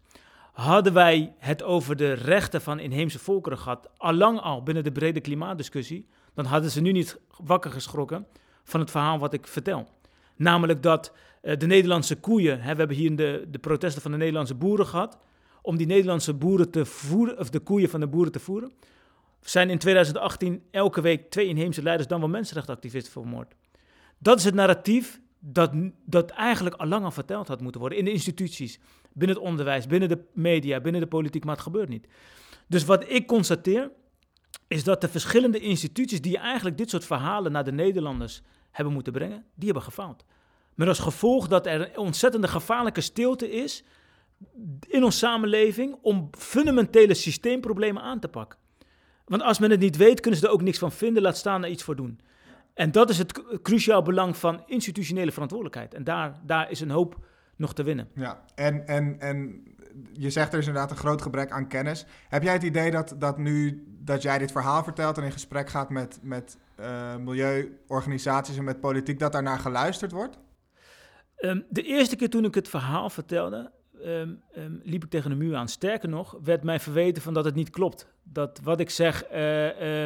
Hadden 0.53 0.93
wij 0.93 1.33
het 1.37 1.63
over 1.63 1.95
de 1.95 2.13
rechten 2.13 2.61
van 2.61 2.79
inheemse 2.79 3.19
volkeren 3.19 3.57
gehad, 3.57 3.89
allang 3.97 4.39
al 4.39 4.63
binnen 4.63 4.83
de 4.83 4.91
brede 4.91 5.21
klimaatdiscussie, 5.21 6.07
dan 6.33 6.45
hadden 6.45 6.71
ze 6.71 6.81
nu 6.81 6.91
niet 6.91 7.19
wakker 7.37 7.71
geschrokken 7.71 8.27
van 8.63 8.79
het 8.79 8.91
verhaal 8.91 9.19
wat 9.19 9.33
ik 9.33 9.47
vertel. 9.47 9.87
Namelijk 10.35 10.83
dat 10.83 11.13
uh, 11.41 11.57
de 11.57 11.65
Nederlandse 11.65 12.15
koeien, 12.15 12.61
hè, 12.61 12.71
we 12.71 12.77
hebben 12.77 12.97
hier 12.97 13.15
de, 13.15 13.47
de 13.51 13.59
protesten 13.59 14.01
van 14.01 14.11
de 14.11 14.17
Nederlandse 14.17 14.55
boeren 14.55 14.85
gehad, 14.85 15.17
om 15.61 15.77
die 15.77 15.87
Nederlandse 15.87 16.33
boeren 16.33 16.69
te 16.69 16.85
voeren, 16.85 17.39
of 17.39 17.49
de 17.49 17.59
koeien 17.59 17.89
van 17.89 17.99
de 17.99 18.07
boeren 18.07 18.31
te 18.31 18.39
voeren, 18.39 18.71
zijn 19.41 19.69
in 19.69 19.77
2018 19.77 20.63
elke 20.71 21.01
week 21.01 21.29
twee 21.29 21.47
inheemse 21.47 21.83
leiders 21.83 22.07
dan 22.07 22.19
wel 22.19 22.29
mensenrechtenactivisten 22.29 23.11
vermoord. 23.11 23.55
Dat 24.17 24.37
is 24.37 24.43
het 24.43 24.53
narratief 24.53 25.19
dat, 25.45 25.71
dat 26.05 26.29
eigenlijk 26.29 26.75
al 26.75 26.87
lang 26.87 27.03
al 27.03 27.11
verteld 27.11 27.47
had 27.47 27.61
moeten 27.61 27.81
worden 27.81 27.99
in 27.99 28.05
de 28.05 28.11
instituties, 28.11 28.79
binnen 29.13 29.37
het 29.37 29.45
onderwijs, 29.45 29.87
binnen 29.87 30.09
de 30.09 30.23
media, 30.33 30.79
binnen 30.79 31.01
de 31.01 31.07
politiek, 31.07 31.45
maar 31.45 31.53
het 31.53 31.63
gebeurt 31.63 31.89
niet. 31.89 32.07
Dus 32.67 32.85
wat 32.85 33.09
ik 33.09 33.27
constateer, 33.27 33.91
is 34.67 34.83
dat 34.83 35.01
de 35.01 35.09
verschillende 35.09 35.59
instituties 35.59 36.21
die 36.21 36.37
eigenlijk 36.37 36.77
dit 36.77 36.89
soort 36.89 37.05
verhalen 37.05 37.51
naar 37.51 37.63
de 37.63 37.71
Nederlanders 37.71 38.41
hebben 38.71 38.93
moeten 38.93 39.13
brengen, 39.13 39.45
die 39.55 39.65
hebben 39.65 39.83
gefaald. 39.83 40.25
Met 40.73 40.87
als 40.87 40.99
gevolg 40.99 41.47
dat 41.47 41.65
er 41.65 41.81
een 41.81 41.97
ontzettende 41.97 42.47
gevaarlijke 42.47 43.01
stilte 43.01 43.51
is 43.51 43.83
in 44.87 45.03
onze 45.03 45.17
samenleving 45.17 45.97
om 46.01 46.29
fundamentele 46.31 47.13
systeemproblemen 47.13 48.01
aan 48.01 48.19
te 48.19 48.27
pakken. 48.27 48.59
Want 49.25 49.41
als 49.41 49.59
men 49.59 49.71
het 49.71 49.79
niet 49.79 49.97
weet, 49.97 50.19
kunnen 50.19 50.39
ze 50.39 50.45
er 50.45 50.53
ook 50.53 50.61
niks 50.61 50.77
van 50.77 50.91
vinden, 50.91 51.23
laat 51.23 51.37
staan 51.37 51.63
er 51.63 51.69
iets 51.69 51.83
voor 51.83 51.95
doen. 51.95 52.19
En 52.73 52.91
dat 52.91 53.09
is 53.09 53.17
het 53.17 53.61
cruciaal 53.61 54.01
belang 54.01 54.37
van 54.37 54.63
institutionele 54.65 55.31
verantwoordelijkheid. 55.31 55.93
En 55.93 56.03
daar, 56.03 56.39
daar 56.45 56.71
is 56.71 56.79
een 56.79 56.89
hoop 56.89 57.25
nog 57.55 57.73
te 57.73 57.83
winnen. 57.83 58.09
Ja, 58.15 58.43
en, 58.55 58.87
en, 58.87 59.19
en 59.19 59.63
je 60.13 60.29
zegt 60.29 60.53
er 60.53 60.59
is 60.59 60.67
inderdaad 60.67 60.91
een 60.91 60.97
groot 60.97 61.21
gebrek 61.21 61.51
aan 61.51 61.67
kennis. 61.67 62.05
Heb 62.29 62.43
jij 62.43 62.53
het 62.53 62.63
idee 62.63 62.91
dat, 62.91 63.15
dat 63.17 63.37
nu 63.37 63.83
dat 63.99 64.21
jij 64.21 64.37
dit 64.37 64.51
verhaal 64.51 64.83
vertelt 64.83 65.17
en 65.17 65.23
in 65.23 65.31
gesprek 65.31 65.69
gaat 65.69 65.89
met, 65.89 66.19
met 66.21 66.57
uh, 66.79 67.15
milieuorganisaties 67.15 68.57
en 68.57 68.63
met 68.63 68.79
politiek, 68.79 69.19
dat 69.19 69.31
daarnaar 69.31 69.59
geluisterd 69.59 70.11
wordt? 70.11 70.39
Um, 71.39 71.65
de 71.69 71.83
eerste 71.83 72.15
keer 72.15 72.29
toen 72.29 72.45
ik 72.45 72.55
het 72.55 72.69
verhaal 72.69 73.09
vertelde, 73.09 73.71
um, 74.05 74.41
um, 74.57 74.79
liep 74.83 75.03
ik 75.03 75.09
tegen 75.09 75.29
de 75.29 75.35
muur 75.35 75.55
aan. 75.55 75.67
Sterker 75.67 76.09
nog, 76.09 76.37
werd 76.43 76.63
mij 76.63 76.79
verweten 76.79 77.21
van 77.21 77.33
dat 77.33 77.45
het 77.45 77.55
niet 77.55 77.69
klopt. 77.69 78.07
Dat 78.23 78.59
wat 78.63 78.79
ik 78.79 78.89
zeg 78.89 79.31
uh, 79.31 80.03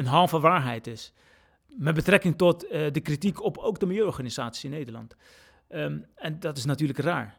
een 0.00 0.06
halve 0.06 0.40
waarheid 0.40 0.86
is. 0.86 1.12
Met 1.66 1.94
betrekking 1.94 2.38
tot 2.38 2.64
uh, 2.64 2.70
de 2.92 3.00
kritiek 3.00 3.42
op 3.42 3.58
ook 3.58 3.78
de 3.78 3.86
milieuorganisaties 3.86 4.64
in 4.64 4.70
Nederland. 4.70 5.16
en 6.14 6.36
dat 6.38 6.56
is 6.56 6.64
natuurlijk 6.64 6.98
raar. 6.98 7.38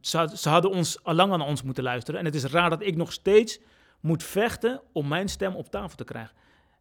Ze, 0.00 0.30
ze, 0.36 0.48
hadden 0.48 0.70
ons 0.70 1.04
al 1.04 1.14
lang 1.14 1.32
aan 1.32 1.40
ons 1.40 1.62
moeten 1.62 1.84
luisteren. 1.84 2.20
En 2.20 2.26
het 2.26 2.34
is 2.34 2.44
raar 2.44 2.70
dat 2.70 2.82
ik 2.82 2.96
nog 2.96 3.12
steeds 3.12 3.60
moet 4.00 4.22
vechten 4.22 4.80
om 4.92 5.08
mijn 5.08 5.28
stem 5.28 5.54
op 5.54 5.70
tafel 5.70 5.96
te 5.96 6.04
krijgen. 6.04 6.34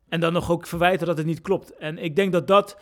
En 0.09 0.19
dan 0.19 0.33
nog 0.33 0.51
ook 0.51 0.67
verwijten 0.67 1.07
dat 1.07 1.17
het 1.17 1.25
niet 1.25 1.41
klopt. 1.41 1.77
En 1.77 1.97
ik 1.97 2.15
denk 2.15 2.31
dat 2.31 2.47
dat 2.47 2.77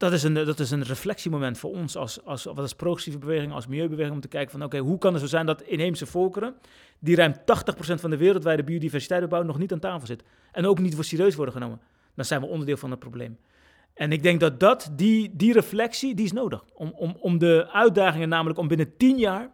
dat 0.00 0.12
is 0.12 0.22
een, 0.22 0.34
dat 0.34 0.60
is 0.60 0.70
een 0.70 0.82
reflectiemoment 0.82 1.58
voor 1.58 1.70
ons 1.70 1.96
als, 1.96 2.24
als, 2.24 2.44
wat 2.44 2.58
als 2.58 2.74
progressieve 2.74 3.18
beweging, 3.18 3.52
als 3.52 3.66
milieubeweging, 3.66 4.14
om 4.14 4.20
te 4.20 4.28
kijken 4.28 4.50
van 4.50 4.62
oké, 4.62 4.78
hoe 4.78 4.98
kan 4.98 5.12
het 5.12 5.22
zo 5.22 5.28
zijn 5.28 5.46
dat 5.46 5.62
inheemse 5.62 6.06
volkeren, 6.06 6.54
die 6.98 7.16
ruim 7.16 7.34
80% 7.34 7.40
van 7.74 8.10
de 8.10 8.16
wereldwijde 8.16 8.64
biodiversiteit 8.64 9.20
bebouwen, 9.20 9.50
nog 9.50 9.58
niet 9.58 9.72
aan 9.72 9.78
tafel 9.78 10.06
zit. 10.06 10.22
En 10.52 10.66
ook 10.66 10.78
niet 10.78 10.94
voor 10.94 11.04
serieus 11.04 11.34
worden 11.34 11.54
genomen. 11.54 11.80
Dan 12.14 12.24
zijn 12.24 12.40
we 12.40 12.46
onderdeel 12.46 12.76
van 12.76 12.90
het 12.90 12.98
probleem. 12.98 13.38
En 13.94 14.12
ik 14.12 14.22
denk 14.22 14.40
dat, 14.40 14.60
dat 14.60 14.90
die, 14.92 15.36
die 15.36 15.52
reflectie, 15.52 16.14
die 16.14 16.24
is 16.24 16.32
nodig. 16.32 16.64
Om, 16.74 16.92
om, 16.96 17.16
om 17.18 17.38
de 17.38 17.68
uitdagingen 17.72 18.28
namelijk 18.28 18.58
om 18.58 18.68
binnen 18.68 18.96
10 18.96 19.18
jaar 19.18 19.50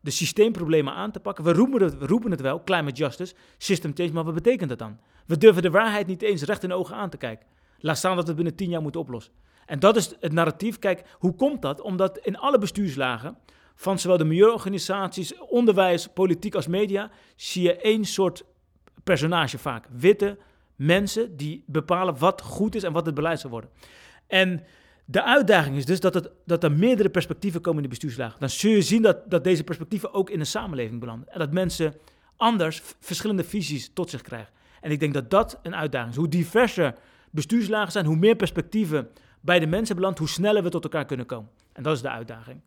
de 0.00 0.10
systeemproblemen 0.10 0.92
aan 0.94 1.10
te 1.10 1.20
pakken. 1.20 1.44
We 1.44 1.52
roepen, 1.52 1.82
het, 1.82 1.98
we 1.98 2.06
roepen 2.06 2.30
het 2.30 2.40
wel, 2.40 2.62
climate 2.64 2.96
justice, 2.96 3.34
system 3.58 3.92
change, 3.94 4.12
maar 4.12 4.24
wat 4.24 4.34
betekent 4.34 4.68
dat 4.68 4.78
dan? 4.78 4.98
We 5.26 5.38
durven 5.38 5.62
de 5.62 5.70
waarheid 5.70 6.06
niet 6.06 6.22
eens 6.22 6.42
recht 6.42 6.62
in 6.62 6.68
de 6.68 6.74
ogen 6.74 6.96
aan 6.96 7.10
te 7.10 7.16
kijken. 7.16 7.46
Laat 7.78 7.98
staan 7.98 8.16
dat 8.16 8.24
we 8.24 8.28
het 8.28 8.36
binnen 8.36 8.56
10 8.56 8.68
jaar 8.68 8.82
moeten 8.82 9.00
oplossen. 9.00 9.32
En 9.66 9.78
dat 9.78 9.96
is 9.96 10.14
het 10.20 10.32
narratief. 10.32 10.78
Kijk, 10.78 11.02
hoe 11.18 11.34
komt 11.34 11.62
dat? 11.62 11.80
Omdat 11.80 12.18
in 12.18 12.38
alle 12.38 12.58
bestuurslagen 12.58 13.36
van 13.74 13.98
zowel 13.98 14.16
de 14.16 14.24
milieuorganisaties, 14.24 15.38
onderwijs, 15.38 16.06
politiek 16.06 16.54
als 16.54 16.66
media, 16.66 17.10
zie 17.36 17.62
je 17.62 17.76
één 17.76 18.04
soort 18.04 18.44
personage 19.04 19.58
vaak. 19.58 19.86
Witte 19.90 20.38
mensen 20.76 21.36
die 21.36 21.64
bepalen 21.66 22.18
wat 22.18 22.42
goed 22.42 22.74
is 22.74 22.82
en 22.82 22.92
wat 22.92 23.06
het 23.06 23.14
beleid 23.14 23.40
zal 23.40 23.50
worden. 23.50 23.70
En 24.26 24.64
de 25.04 25.22
uitdaging 25.22 25.76
is 25.76 25.84
dus 25.84 26.00
dat, 26.00 26.14
het, 26.14 26.30
dat 26.44 26.64
er 26.64 26.72
meerdere 26.72 27.08
perspectieven 27.08 27.60
komen 27.60 27.76
in 27.76 27.82
de 27.82 27.88
bestuurslagen. 27.88 28.40
Dan 28.40 28.50
zul 28.50 28.70
je 28.70 28.82
zien 28.82 29.02
dat, 29.02 29.30
dat 29.30 29.44
deze 29.44 29.64
perspectieven 29.64 30.14
ook 30.14 30.30
in 30.30 30.38
de 30.38 30.44
samenleving 30.44 31.00
belanden. 31.00 31.28
En 31.28 31.38
dat 31.38 31.52
mensen 31.52 31.94
anders 32.36 32.82
verschillende 33.00 33.44
visies 33.44 33.90
tot 33.92 34.10
zich 34.10 34.22
krijgen. 34.22 34.52
En 34.80 34.90
ik 34.90 35.00
denk 35.00 35.14
dat 35.14 35.30
dat 35.30 35.58
een 35.62 35.76
uitdaging 35.76 36.10
is. 36.10 36.16
Hoe 36.16 36.28
diverser 36.28 36.94
bestuurslagen 37.30 37.92
zijn, 37.92 38.06
hoe 38.06 38.16
meer 38.16 38.36
perspectieven 38.36 39.08
bij 39.46 39.58
de 39.58 39.66
mensen 39.66 39.96
belandt, 39.96 40.18
hoe 40.18 40.28
sneller 40.28 40.62
we 40.62 40.68
tot 40.68 40.84
elkaar 40.84 41.04
kunnen 41.04 41.26
komen. 41.26 41.50
En 41.72 41.82
dat 41.82 41.96
is 41.96 42.02
de 42.02 42.10
uitdaging. 42.10 42.60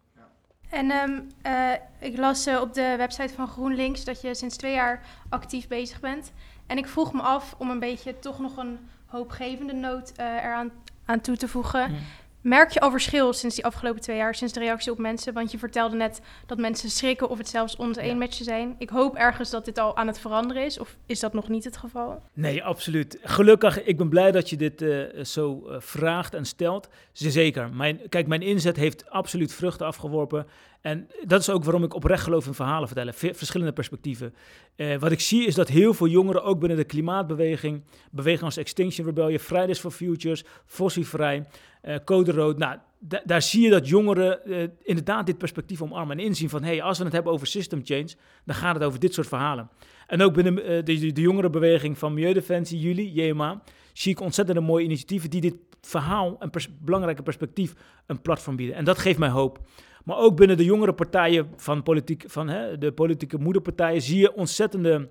En 0.69 0.91
um, 0.91 1.27
uh, 1.45 1.71
ik 2.00 2.17
las 2.17 2.48
uh, 2.48 2.62
op 2.62 2.74
de 2.74 2.93
website 2.98 3.33
van 3.33 3.48
GroenLinks 3.48 4.03
dat 4.03 4.21
je 4.21 4.36
sinds 4.36 4.57
twee 4.57 4.74
jaar 4.74 5.05
actief 5.29 5.67
bezig 5.67 6.00
bent. 6.00 6.31
En 6.67 6.77
ik 6.77 6.88
vroeg 6.88 7.13
me 7.13 7.21
af 7.21 7.55
om 7.57 7.69
een 7.69 7.79
beetje 7.79 8.19
toch 8.19 8.39
nog 8.39 8.57
een 8.57 8.79
hoopgevende 9.05 9.74
noot 9.74 10.13
uh, 10.19 10.25
eraan 10.25 10.71
aan 11.05 11.21
toe 11.21 11.38
te 11.38 11.48
voegen. 11.48 11.91
Mm. 11.91 11.98
Merk 12.41 12.72
je 12.72 12.79
al 12.79 12.91
verschil 12.91 13.34
sinds 13.34 13.55
die 13.55 13.65
afgelopen 13.65 14.01
twee 14.01 14.17
jaar, 14.17 14.36
sinds 14.36 14.53
de 14.53 14.60
reactie 14.60 14.91
op 14.91 14.98
mensen? 14.98 15.34
Want 15.34 15.51
je 15.51 15.58
vertelde 15.58 15.96
net 15.96 16.22
dat 16.46 16.58
mensen 16.58 16.89
schrikken 16.89 17.29
of 17.29 17.38
het 17.38 17.48
zelfs 17.48 17.77
oneen 17.77 18.05
ja. 18.05 18.15
met 18.15 18.38
je 18.38 18.43
zijn. 18.43 18.75
Ik 18.77 18.89
hoop 18.89 19.15
ergens 19.15 19.50
dat 19.50 19.65
dit 19.65 19.77
al 19.77 19.98
aan 19.98 20.08
het 20.08 20.19
veranderen 20.19 20.65
is, 20.65 20.79
of 20.79 20.98
is 21.05 21.19
dat 21.19 21.34
nog 21.34 21.50
niet 21.50 21.63
het 21.63 21.77
geval? 21.77 22.22
Nee, 22.34 22.63
absoluut. 22.63 23.17
Gelukkig, 23.22 23.84
ik 23.84 23.98
ben 23.98 24.10
blij 24.10 24.31
dat 24.31 24.50
je 24.50 24.55
dit 24.55 24.81
uh, 24.81 25.24
zo 25.24 25.63
uh, 25.67 25.75
vraagt 25.79 26.34
en 26.34 26.46
stelt. 26.46 26.89
Zeker. 27.12 27.69
Mijn, 27.74 28.00
kijk, 28.10 28.27
mijn 28.27 28.41
inzet 28.41 28.75
heeft 28.75 29.10
absoluut 29.10 29.53
vruchten 29.53 29.86
afgeworpen. 29.86 30.48
En 30.81 31.07
dat 31.24 31.41
is 31.41 31.50
ook 31.50 31.63
waarom 31.63 31.83
ik 31.83 31.93
oprecht 31.93 32.24
geloof 32.24 32.45
in 32.45 32.53
verhalen 32.53 32.88
vertellen. 32.88 33.13
verschillende 33.13 33.74
perspectieven. 33.74 34.33
Uh, 34.75 34.95
wat 34.98 35.12
ik 35.12 35.19
zie 35.19 35.45
is 35.45 35.55
dat 35.55 35.67
heel 35.67 35.93
veel 35.93 36.07
jongeren, 36.07 36.43
ook 36.43 36.59
binnen 36.59 36.77
de 36.77 36.83
klimaatbeweging, 36.83 37.83
beweging 38.12 38.43
als 38.43 38.57
Extinction 38.57 39.05
Rebellion, 39.07 39.39
Fridays 39.39 39.79
for 39.79 39.91
Futures, 39.91 40.43
Fossievrij, 40.65 41.48
uh, 41.83 41.95
Code 42.05 42.31
Rood. 42.31 42.57
Nou, 42.57 42.77
daar 43.25 43.41
zie 43.41 43.62
je 43.62 43.69
dat 43.69 43.88
jongeren 43.88 44.39
uh, 44.45 44.67
inderdaad 44.83 45.25
dit 45.25 45.38
perspectief 45.38 45.81
omarmen 45.81 46.17
en 46.17 46.25
inzien 46.25 46.50
van, 46.50 46.63
hé, 46.63 46.69
hey, 46.69 46.81
als 46.81 46.98
we 46.98 47.03
het 47.03 47.13
hebben 47.13 47.33
over 47.33 47.48
system 47.48 47.81
change, 47.83 48.09
dan 48.45 48.55
gaat 48.55 48.75
het 48.75 48.83
over 48.83 49.00
dit 49.00 49.13
soort 49.13 49.27
verhalen. 49.27 49.69
En 50.07 50.21
ook 50.21 50.33
binnen 50.33 50.55
de, 50.86 51.12
de, 51.12 51.21
jongerenbeweging 51.21 51.98
van 51.98 52.13
Milieudefensie, 52.13 52.79
jullie, 52.79 53.12
JMA, 53.12 53.62
zie 53.93 54.12
ik 54.12 54.19
ontzettend 54.19 54.59
mooie 54.59 54.83
initiatieven 54.83 55.29
die 55.29 55.41
dit 55.41 55.55
verhaal, 55.81 56.36
een 56.39 56.51
belangrijke 56.79 57.24
perspectief, 57.24 57.74
een 58.05 58.21
platform 58.21 58.55
bieden. 58.55 58.75
En 58.75 58.86
dat 58.86 58.98
geeft 58.98 59.19
mij 59.19 59.29
hoop. 59.29 59.59
Maar 60.03 60.18
ook 60.18 60.36
binnen 60.36 60.58
de 60.58 60.65
jongere 60.65 60.94
partijen 60.94 61.53
van, 61.56 61.84
politiek, 61.84 62.24
van 62.27 62.48
hè, 62.48 62.77
de 62.77 62.91
politieke 62.91 63.38
moederpartijen 63.38 64.01
zie 64.01 64.20
je 64.20 64.36
ontzettende 64.36 65.10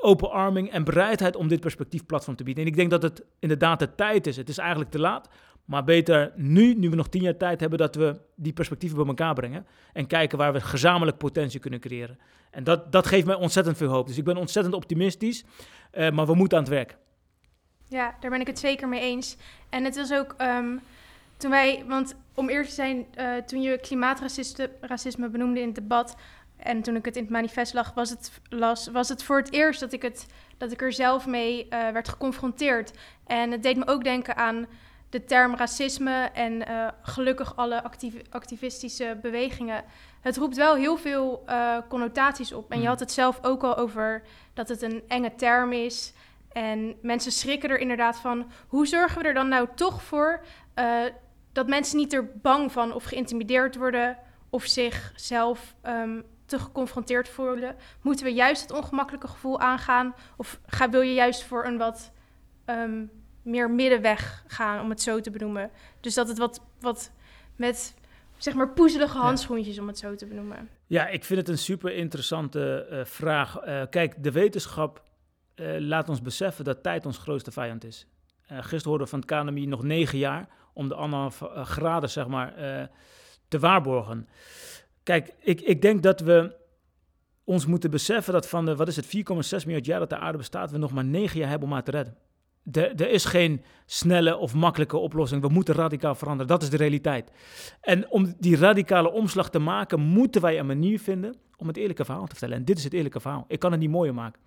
openarming 0.00 0.70
en 0.70 0.84
bereidheid 0.84 1.36
om 1.36 1.48
dit 1.48 1.60
perspectief 1.60 2.06
platform 2.06 2.36
te 2.36 2.44
bieden. 2.44 2.64
En 2.64 2.70
ik 2.70 2.76
denk 2.76 2.90
dat 2.90 3.02
het 3.02 3.24
inderdaad 3.38 3.78
de 3.78 3.94
tijd 3.94 4.26
is. 4.26 4.36
Het 4.36 4.48
is 4.48 4.58
eigenlijk 4.58 4.90
te 4.90 4.98
laat. 4.98 5.28
Maar 5.64 5.84
beter 5.84 6.32
nu, 6.36 6.74
nu 6.74 6.90
we 6.90 6.96
nog 6.96 7.08
tien 7.08 7.22
jaar 7.22 7.36
tijd 7.36 7.60
hebben, 7.60 7.78
dat 7.78 7.94
we 7.94 8.20
die 8.34 8.52
perspectieven 8.52 8.98
bij 8.98 9.06
elkaar 9.06 9.34
brengen. 9.34 9.66
En 9.92 10.06
kijken 10.06 10.38
waar 10.38 10.52
we 10.52 10.60
gezamenlijk 10.60 11.18
potentie 11.18 11.60
kunnen 11.60 11.80
creëren. 11.80 12.18
En 12.50 12.64
dat, 12.64 12.92
dat 12.92 13.06
geeft 13.06 13.26
mij 13.26 13.34
ontzettend 13.34 13.76
veel 13.76 13.88
hoop. 13.88 14.06
Dus 14.06 14.18
ik 14.18 14.24
ben 14.24 14.36
ontzettend 14.36 14.74
optimistisch. 14.74 15.44
Uh, 15.92 16.10
maar 16.10 16.26
we 16.26 16.34
moeten 16.34 16.58
aan 16.58 16.64
het 16.64 16.72
werk. 16.72 16.96
Ja, 17.88 18.16
daar 18.20 18.30
ben 18.30 18.40
ik 18.40 18.46
het 18.46 18.58
zeker 18.58 18.88
mee 18.88 19.00
eens. 19.00 19.36
En 19.70 19.84
het 19.84 19.96
is 19.96 20.12
ook 20.12 20.34
um, 20.38 20.80
toen 21.44 21.52
wij, 21.52 21.84
want 21.86 22.14
om 22.34 22.48
eerlijk 22.48 22.68
te 22.68 22.74
zijn, 22.74 23.06
uh, 23.18 23.36
toen 23.36 23.62
je 23.62 23.78
klimaatracisme 23.78 25.28
benoemde 25.28 25.60
in 25.60 25.66
het 25.66 25.74
debat. 25.74 26.16
En 26.56 26.82
toen 26.82 26.96
ik 26.96 27.04
het 27.04 27.16
in 27.16 27.22
het 27.22 27.30
manifest 27.30 27.74
lag, 27.74 27.94
was 27.94 28.10
het, 28.10 28.30
las, 28.48 28.86
was 28.86 29.08
het 29.08 29.22
voor 29.22 29.36
het 29.36 29.52
eerst 29.52 29.80
dat 29.80 29.92
ik, 29.92 30.02
het, 30.02 30.26
dat 30.58 30.72
ik 30.72 30.82
er 30.82 30.92
zelf 30.92 31.26
mee 31.26 31.64
uh, 31.64 31.88
werd 31.90 32.08
geconfronteerd. 32.08 32.92
En 33.26 33.50
het 33.50 33.62
deed 33.62 33.76
me 33.76 33.86
ook 33.86 34.04
denken 34.04 34.36
aan 34.36 34.66
de 35.10 35.24
term 35.24 35.56
racisme 35.56 36.30
en 36.32 36.52
uh, 36.52 36.88
gelukkig 37.02 37.56
alle 37.56 37.82
actief, 37.82 38.14
activistische 38.30 39.18
bewegingen. 39.22 39.84
Het 40.20 40.36
roept 40.36 40.56
wel 40.56 40.74
heel 40.74 40.96
veel 40.96 41.44
connotaties 41.88 42.52
op. 42.52 42.70
En 42.70 42.80
je 42.80 42.86
had 42.86 43.00
het 43.00 43.12
zelf 43.12 43.38
ook 43.42 43.62
al 43.62 43.76
over 43.76 44.22
dat 44.54 44.68
het 44.68 44.82
een 44.82 45.02
enge 45.08 45.34
term 45.34 45.72
is. 45.72 46.12
En 46.52 46.94
mensen 47.02 47.32
schrikken 47.32 47.70
er 47.70 47.78
inderdaad 47.78 48.16
van. 48.16 48.50
Hoe 48.68 48.86
zorgen 48.86 49.22
we 49.22 49.28
er 49.28 49.34
dan 49.34 49.48
nou 49.48 49.68
toch 49.74 50.02
voor 50.02 50.40
uh, 50.78 51.04
dat 51.54 51.68
mensen 51.68 51.96
niet 51.96 52.12
er 52.12 52.30
bang 52.42 52.72
van 52.72 52.92
of 52.92 53.04
geïntimideerd 53.04 53.76
worden 53.76 54.16
of 54.50 54.64
zichzelf 54.64 55.74
um, 55.86 56.24
te 56.46 56.58
geconfronteerd 56.58 57.28
voelen? 57.28 57.76
Moeten 58.02 58.26
we 58.26 58.32
juist 58.32 58.62
het 58.62 58.72
ongemakkelijke 58.72 59.28
gevoel 59.28 59.60
aangaan? 59.60 60.14
Of 60.36 60.60
ga, 60.66 60.90
wil 60.90 61.00
je 61.00 61.14
juist 61.14 61.42
voor 61.44 61.64
een 61.64 61.78
wat 61.78 62.12
um, 62.66 63.10
meer 63.42 63.70
middenweg 63.70 64.44
gaan, 64.46 64.80
om 64.80 64.90
het 64.90 65.02
zo 65.02 65.20
te 65.20 65.30
benoemen? 65.30 65.70
Dus 66.00 66.14
dat 66.14 66.28
het 66.28 66.38
wat, 66.38 66.60
wat 66.80 67.10
met 67.56 67.94
zeg 68.36 68.54
maar 68.54 68.68
poezelige 68.68 69.18
handschoentjes, 69.18 69.74
ja. 69.74 69.80
om 69.80 69.88
het 69.88 69.98
zo 69.98 70.14
te 70.14 70.26
benoemen. 70.26 70.68
Ja, 70.86 71.06
ik 71.06 71.24
vind 71.24 71.40
het 71.40 71.48
een 71.48 71.58
super 71.58 71.94
interessante 71.94 72.86
uh, 72.90 73.04
vraag. 73.04 73.66
Uh, 73.66 73.82
kijk, 73.90 74.22
de 74.22 74.32
wetenschap 74.32 75.02
uh, 75.56 75.76
laat 75.78 76.08
ons 76.08 76.22
beseffen 76.22 76.64
dat 76.64 76.82
tijd 76.82 77.06
ons 77.06 77.18
grootste 77.18 77.50
vijand 77.50 77.84
is. 77.84 78.06
Uh, 78.52 78.58
gisteren 78.58 78.88
hoorden 78.88 79.06
we 79.06 79.12
van 79.12 79.18
het 79.18 79.28
KNMI 79.28 79.66
nog 79.66 79.82
negen 79.82 80.18
jaar 80.18 80.48
om 80.72 80.88
de 80.88 80.94
anderhalf 80.94 81.40
uh, 81.40 81.64
graden 81.64 82.10
zeg 82.10 82.26
maar, 82.26 82.58
uh, 82.58 82.86
te 83.48 83.58
waarborgen. 83.58 84.28
Kijk, 85.02 85.34
ik, 85.40 85.60
ik 85.60 85.82
denk 85.82 86.02
dat 86.02 86.20
we 86.20 86.56
ons 87.44 87.66
moeten 87.66 87.90
beseffen 87.90 88.32
dat 88.32 88.48
van 88.48 88.64
de, 88.64 88.76
wat 88.76 88.88
is 88.88 88.96
het, 88.96 89.06
4,6 89.06 89.12
miljard 89.66 89.86
jaar 89.86 89.98
dat 89.98 90.10
de 90.10 90.18
aarde 90.18 90.38
bestaat, 90.38 90.70
we 90.70 90.78
nog 90.78 90.92
maar 90.92 91.04
negen 91.04 91.38
jaar 91.38 91.48
hebben 91.48 91.68
om 91.68 91.74
haar 91.74 91.84
te 91.84 91.90
redden. 91.90 92.16
Er 92.72 93.10
is 93.10 93.24
geen 93.24 93.62
snelle 93.86 94.36
of 94.36 94.54
makkelijke 94.54 94.96
oplossing. 94.96 95.42
We 95.42 95.48
moeten 95.48 95.74
radicaal 95.74 96.14
veranderen. 96.14 96.52
Dat 96.52 96.62
is 96.62 96.70
de 96.70 96.76
realiteit. 96.76 97.30
En 97.80 98.10
om 98.10 98.34
die 98.38 98.56
radicale 98.56 99.10
omslag 99.12 99.50
te 99.50 99.58
maken, 99.58 100.00
moeten 100.00 100.40
wij 100.40 100.58
een 100.58 100.66
manier 100.66 101.00
vinden 101.00 101.36
om 101.56 101.66
het 101.66 101.76
eerlijke 101.76 102.04
verhaal 102.04 102.26
te 102.26 102.30
vertellen. 102.30 102.56
En 102.56 102.64
dit 102.64 102.78
is 102.78 102.84
het 102.84 102.92
eerlijke 102.92 103.20
verhaal. 103.20 103.44
Ik 103.48 103.58
kan 103.58 103.70
het 103.70 103.80
niet 103.80 103.90
mooier 103.90 104.14
maken. 104.14 104.40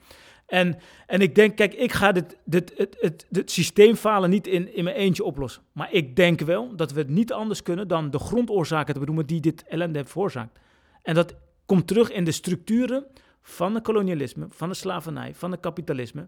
En, 0.47 0.77
en 1.07 1.21
ik 1.21 1.35
denk, 1.35 1.55
kijk, 1.55 1.73
ik 1.73 1.91
ga 1.91 2.11
dit, 2.11 2.37
dit, 2.45 2.73
het, 2.75 2.97
het, 2.99 3.25
het 3.31 3.51
systeemfalen 3.51 4.29
niet 4.29 4.47
in, 4.47 4.75
in 4.75 4.83
mijn 4.83 4.95
eentje 4.95 5.23
oplossen. 5.23 5.61
Maar 5.71 5.91
ik 5.91 6.15
denk 6.15 6.39
wel 6.39 6.75
dat 6.75 6.91
we 6.91 6.99
het 6.99 7.09
niet 7.09 7.33
anders 7.33 7.63
kunnen 7.63 7.87
dan 7.87 8.11
de 8.11 8.19
grondoorzaken 8.19 8.93
te 8.93 8.99
benoemen 8.99 9.25
die 9.25 9.41
dit 9.41 9.63
ellende 9.63 10.05
veroorzaakt. 10.05 10.59
En 11.01 11.13
dat 11.15 11.35
komt 11.65 11.87
terug 11.87 12.11
in 12.11 12.23
de 12.23 12.31
structuren 12.31 13.05
van 13.41 13.73
het 13.73 13.83
kolonialisme, 13.83 14.45
van 14.49 14.69
de 14.69 14.75
slavernij, 14.75 15.33
van 15.33 15.51
het 15.51 15.59
kapitalisme. 15.59 16.27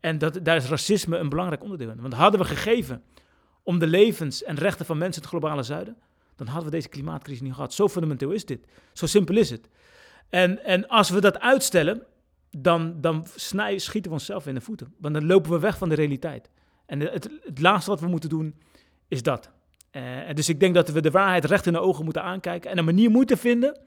En 0.00 0.18
dat, 0.18 0.38
daar 0.42 0.56
is 0.56 0.68
racisme 0.68 1.16
een 1.16 1.28
belangrijk 1.28 1.62
onderdeel 1.62 1.90
in. 1.90 2.00
Want 2.00 2.14
hadden 2.14 2.40
we 2.40 2.46
gegeven 2.46 3.02
om 3.62 3.78
de 3.78 3.86
levens 3.86 4.42
en 4.42 4.56
rechten 4.56 4.86
van 4.86 4.98
mensen 4.98 5.22
in 5.22 5.28
het 5.28 5.38
globale 5.38 5.62
zuiden, 5.62 5.96
dan 6.36 6.46
hadden 6.46 6.64
we 6.64 6.76
deze 6.76 6.88
klimaatcrisis 6.88 7.42
niet 7.42 7.54
gehad. 7.54 7.74
Zo 7.74 7.88
fundamenteel 7.88 8.30
is 8.30 8.44
dit. 8.44 8.66
Zo 8.92 9.06
simpel 9.06 9.36
is 9.36 9.50
het. 9.50 9.68
En, 10.28 10.64
en 10.64 10.88
als 10.88 11.10
we 11.10 11.20
dat 11.20 11.40
uitstellen, 11.40 12.02
dan, 12.62 13.00
dan 13.00 13.26
schieten 13.76 14.10
we 14.10 14.16
onszelf 14.16 14.46
in 14.46 14.54
de 14.54 14.60
voeten. 14.60 14.94
Want 14.98 15.14
dan 15.14 15.26
lopen 15.26 15.50
we 15.50 15.58
weg 15.58 15.78
van 15.78 15.88
de 15.88 15.94
realiteit. 15.94 16.50
En 16.86 17.00
het, 17.00 17.28
het 17.44 17.60
laatste 17.60 17.90
wat 17.90 18.00
we 18.00 18.06
moeten 18.06 18.28
doen, 18.28 18.54
is 19.08 19.22
dat. 19.22 19.50
Eh, 19.90 20.02
dus 20.34 20.48
ik 20.48 20.60
denk 20.60 20.74
dat 20.74 20.88
we 20.88 21.00
de 21.00 21.10
waarheid 21.10 21.44
recht 21.44 21.66
in 21.66 21.72
de 21.72 21.80
ogen 21.80 22.04
moeten 22.04 22.22
aankijken 22.22 22.70
en 22.70 22.78
een 22.78 22.84
manier 22.84 23.10
moeten 23.10 23.38
vinden 23.38 23.80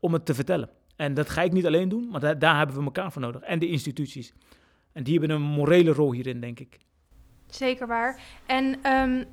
om 0.00 0.12
het 0.12 0.26
te 0.26 0.34
vertellen. 0.34 0.70
En 0.96 1.14
dat 1.14 1.30
ga 1.30 1.42
ik 1.42 1.52
niet 1.52 1.66
alleen 1.66 1.88
doen, 1.88 2.08
maar 2.10 2.20
daar, 2.20 2.38
daar 2.38 2.56
hebben 2.56 2.76
we 2.76 2.82
elkaar 2.82 3.12
voor 3.12 3.22
nodig. 3.22 3.40
En 3.40 3.58
de 3.58 3.68
instituties. 3.68 4.32
En 4.92 5.02
die 5.02 5.18
hebben 5.18 5.36
een 5.36 5.42
morele 5.42 5.92
rol 5.92 6.12
hierin, 6.12 6.40
denk 6.40 6.60
ik. 6.60 6.78
Zeker 7.46 7.86
waar. 7.86 8.20
En 8.46 8.82
ehm, 8.82 9.24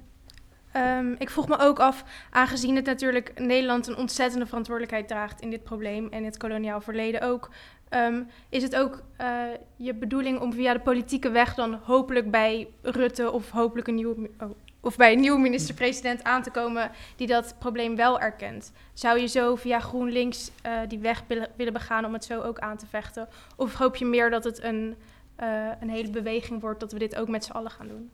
ehm, 0.72 1.16
ik 1.18 1.30
vroeg 1.30 1.48
me 1.48 1.58
ook 1.60 1.80
af, 1.80 2.04
aangezien 2.30 2.76
het 2.76 2.86
natuurlijk 2.86 3.40
Nederland 3.40 3.88
een 3.88 3.98
ontzettende 3.98 4.46
verantwoordelijkheid 4.46 5.08
draagt 5.08 5.42
in 5.42 5.50
dit 5.50 5.64
probleem 5.64 6.08
en 6.10 6.24
het 6.24 6.38
koloniaal 6.38 6.82
verleden 6.82 7.22
ook, 7.22 7.52
ehm, 7.90 8.24
is 8.50 8.64
het 8.64 8.76
ook 8.76 9.02
eh, 9.18 9.42
je 9.76 9.94
bedoeling 9.94 10.40
om 10.40 10.54
via 10.54 10.74
de 10.74 10.80
politieke 10.80 11.30
weg 11.30 11.56
dan 11.56 11.74
hopelijk 11.74 12.32
bij 12.32 12.68
Rutte 12.82 13.32
of 13.32 13.50
hopelijk 13.50 13.88
een 13.88 13.96
nieuwe, 13.96 14.30
oh, 14.40 14.50
of 14.82 14.96
bij 14.96 15.14
een 15.14 15.20
nieuwe 15.20 15.40
minister-president 15.40 16.24
aan 16.24 16.44
te 16.44 16.52
komen 16.52 16.92
die 17.16 17.28
dat 17.28 17.56
probleem 17.60 17.96
wel 17.96 18.20
erkent? 18.20 18.72
Zou 18.94 19.20
je 19.20 19.28
zo 19.28 19.56
via 19.56 19.80
GroenLinks 19.80 20.52
eh, 20.62 20.80
die 20.88 21.00
weg 21.00 21.24
willen- 21.28 21.74
begaan 21.74 22.06
om 22.06 22.14
het 22.14 22.26
zo 22.26 22.42
ook 22.42 22.60
aan 22.60 22.78
te 22.78 22.88
vechten? 22.88 23.28
Of 23.56 23.74
hoop 23.74 23.96
je 23.96 24.06
meer 24.06 24.30
dat 24.30 24.44
het 24.44 24.64
een, 24.64 24.96
eh, 25.36 25.72
een 25.80 25.90
hele 25.90 26.10
beweging 26.10 26.62
wordt 26.62 26.80
dat 26.80 26.92
we 26.92 27.00
dit 27.00 27.16
ook 27.16 27.28
met 27.28 27.46
z'n 27.46 27.52
allen 27.52 27.72
gaan 27.72 27.88
doen? 27.88 28.12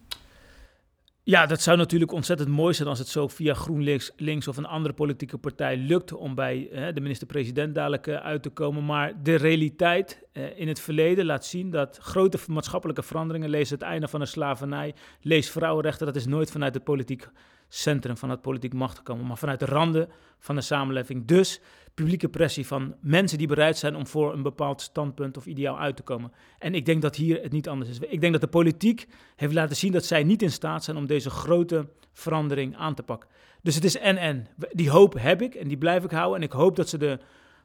Ja, 1.25 1.46
dat 1.46 1.62
zou 1.62 1.77
natuurlijk 1.77 2.12
ontzettend 2.12 2.50
mooi 2.50 2.74
zijn 2.74 2.88
als 2.88 3.00
het 3.00 3.08
zo 3.08 3.27
via 3.27 3.53
GroenLinks 3.53 4.12
links 4.15 4.48
of 4.48 4.58
een 4.58 4.65
andere 4.65 4.94
politieke 4.94 5.38
partij 5.38 5.77
lukt 5.77 6.13
om 6.13 6.36
bij 6.36 6.70
eh, 6.72 6.94
de 6.94 7.01
minister-president 7.01 7.75
dadelijk 7.75 8.08
eh, 8.08 8.15
uit 8.15 8.44
te 8.44 8.50
komen. 8.50 8.86
Maar 8.86 9.24
de 9.24 9.36
realiteit 9.36 10.24
eh, 10.32 10.60
in 10.60 10.68
het 10.68 10.80
verleden 10.80 11.25
laat 11.25 11.46
zien 11.46 11.70
dat 11.70 11.98
grote 12.01 12.38
maatschappelijke 12.48 13.03
veranderingen, 13.03 13.50
lees 13.50 13.70
het 13.70 13.82
einde 13.82 14.08
van 14.08 14.20
de 14.20 14.25
slavernij, 14.25 14.96
lees 15.22 15.51
vrouwenrechten, 15.51 16.06
dat 16.06 16.15
is 16.15 16.25
nooit 16.25 16.51
vanuit 16.51 16.74
het 16.74 16.84
politiek 16.84 17.30
centrum, 17.68 18.18
van 18.18 18.30
het 18.30 18.42
politiek 18.42 18.74
macht 18.74 18.98
gekomen, 18.98 19.27
maar 19.27 19.38
vanuit 19.38 19.60
de 19.60 19.65
randen 19.65 20.10
van 20.39 20.56
de 20.56 20.62
samenleving. 20.62 21.25
Dus 21.25 21.62
publieke 21.93 22.29
pressie 22.29 22.67
van 22.67 22.95
mensen 23.01 23.38
die 23.38 23.47
bereid 23.47 23.77
zijn 23.77 23.95
om 23.95 24.07
voor 24.07 24.33
een 24.33 24.41
bepaald 24.41 24.81
standpunt 24.81 25.38
of 25.38 25.45
ideaal 25.45 25.79
uit 25.79 25.95
te 25.95 26.03
komen. 26.03 26.31
En 26.59 26.75
ik 26.75 26.85
denk 26.85 27.01
dat 27.01 27.15
hier 27.15 27.41
het 27.41 27.51
niet 27.51 27.69
anders 27.69 27.89
is. 27.89 28.00
Ik 28.00 28.21
denk 28.21 28.31
dat 28.31 28.41
de 28.41 28.47
politiek 28.47 29.07
heeft 29.35 29.53
laten 29.53 29.75
zien 29.75 29.91
dat 29.91 30.05
zij 30.05 30.23
niet 30.23 30.41
in 30.41 30.51
staat 30.51 30.83
zijn 30.83 30.97
om 30.97 31.05
deze 31.05 31.29
grote 31.29 31.88
verandering 32.12 32.75
aan 32.75 32.95
te 32.95 33.03
pakken. 33.03 33.29
Dus 33.62 33.75
het 33.75 33.83
is 33.83 33.97
en-en. 33.97 34.47
Die 34.71 34.89
hoop 34.89 35.13
heb 35.19 35.41
ik 35.41 35.55
en 35.55 35.67
die 35.67 35.77
blijf 35.77 36.03
ik 36.03 36.12
houden. 36.12 36.38
En 36.38 36.43
ik 36.43 36.51
hoop 36.51 36.75
dat 36.75 36.89
ze 36.89 36.97
de, 36.97 37.19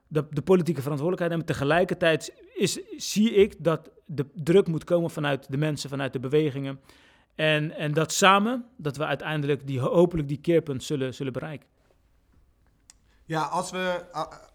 de, 0.08 0.26
de 0.30 0.42
politieke 0.42 0.82
verantwoordelijkheid 0.82 1.30
nemen. 1.30 1.56
Tegelijkertijd 1.56 2.34
is, 2.54 2.80
zie 2.96 3.34
ik 3.34 3.54
dat 3.58 3.90
de 4.06 4.26
druk 4.34 4.66
moet 4.66 4.84
komen 4.84 5.10
vanuit 5.10 5.50
de 5.50 5.56
mensen, 5.56 5.90
vanuit 5.90 6.12
de 6.12 6.20
bewegingen. 6.20 6.80
En, 7.34 7.76
en 7.76 7.92
dat 7.92 8.12
samen, 8.12 8.64
dat 8.76 8.96
we 8.96 9.04
uiteindelijk 9.04 9.66
die, 9.66 9.80
hopelijk 9.80 10.28
die 10.28 10.40
keerpunt 10.40 10.82
zullen, 10.82 11.14
zullen 11.14 11.32
bereiken. 11.32 11.68
Ja, 13.28 13.42
als 13.42 13.70
we, 13.70 14.04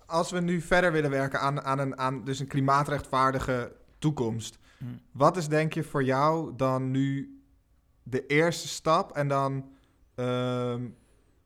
als 0.05 0.31
we 0.31 0.39
nu 0.39 0.61
verder 0.61 0.91
willen 0.91 1.09
werken 1.09 1.39
aan, 1.39 1.61
aan, 1.61 1.79
een, 1.79 1.97
aan 1.97 2.23
dus 2.23 2.39
een 2.39 2.47
klimaatrechtvaardige 2.47 3.75
toekomst. 3.99 4.59
Hmm. 4.77 4.99
Wat 5.11 5.37
is 5.37 5.47
denk 5.47 5.73
je 5.73 5.83
voor 5.83 6.03
jou 6.03 6.55
dan 6.55 6.91
nu 6.91 7.39
de 8.03 8.25
eerste 8.25 8.67
stap? 8.67 9.11
En 9.11 9.27
dan 9.27 9.69
ehm, 10.15 10.87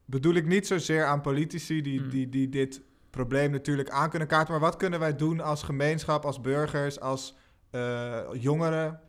bedoel 0.06 0.34
ik 0.34 0.46
niet 0.46 0.68
zozeer 0.68 1.06
aan 1.06 1.22
politici 1.22 1.82
die, 1.82 2.00
Hmm. 2.00 2.10
die, 2.10 2.30
die 2.30 2.50
dit 2.50 2.82
probleem 3.10 3.52
natuurlijk 3.52 3.90
aan 3.90 4.10
kunnen 4.10 4.28
kaarten. 4.28 4.52
Maar 4.52 4.62
wat 4.70 4.78
kunnen 4.78 5.00
wij 5.00 5.16
doen 5.16 5.42
als 5.42 5.64
gemeenschap, 5.64 6.26
als 6.26 6.42
burgers, 6.42 7.00
als 7.00 7.36
eh, 7.70 8.20
jongeren? 8.34 9.00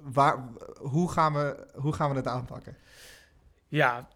Waar, 0.00 0.48
hoe, 0.78 1.10
gaan 1.10 1.32
we, 1.32 1.66
hoe 1.74 1.92
gaan 1.92 2.10
we 2.10 2.16
het 2.16 2.26
aanpakken? 2.26 2.76
Ja, 3.68 4.08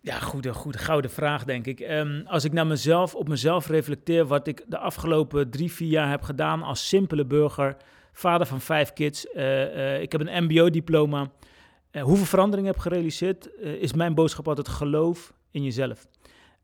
ja 0.00 0.18
goede, 0.18 0.54
goede, 0.54 0.78
gouden 0.78 1.10
vraag, 1.10 1.44
denk 1.44 1.66
ik. 1.66 1.80
Ehm, 1.80 2.22
als 2.26 2.44
ik 2.44 2.52
naar 2.52 2.66
mezelf, 2.66 3.14
op 3.14 3.28
mezelf 3.28 3.68
reflecteer, 3.68 4.26
wat 4.26 4.46
ik 4.46 4.64
de 4.66 4.78
afgelopen 4.78 5.50
drie, 5.50 5.72
vier 5.72 5.88
jaar 5.88 6.10
heb 6.10 6.22
gedaan 6.22 6.62
als 6.62 6.88
simpele 6.88 7.24
burger, 7.24 7.76
vader 8.12 8.46
van 8.46 8.60
vijf 8.60 8.92
kids, 8.92 9.26
eh, 9.26 9.94
eh, 9.94 10.02
ik 10.02 10.12
heb 10.12 10.20
een 10.20 10.44
MBO-diploma. 10.44 11.30
Eh, 11.90 12.02
hoeveel 12.02 12.26
verandering 12.26 12.66
heb 12.66 12.78
gerealiseerd, 12.78 13.48
is 13.60 13.92
mijn 13.92 14.14
boodschap 14.14 14.48
altijd 14.48 14.68
geloof 14.68 15.32
in 15.50 15.62
jezelf. 15.62 16.06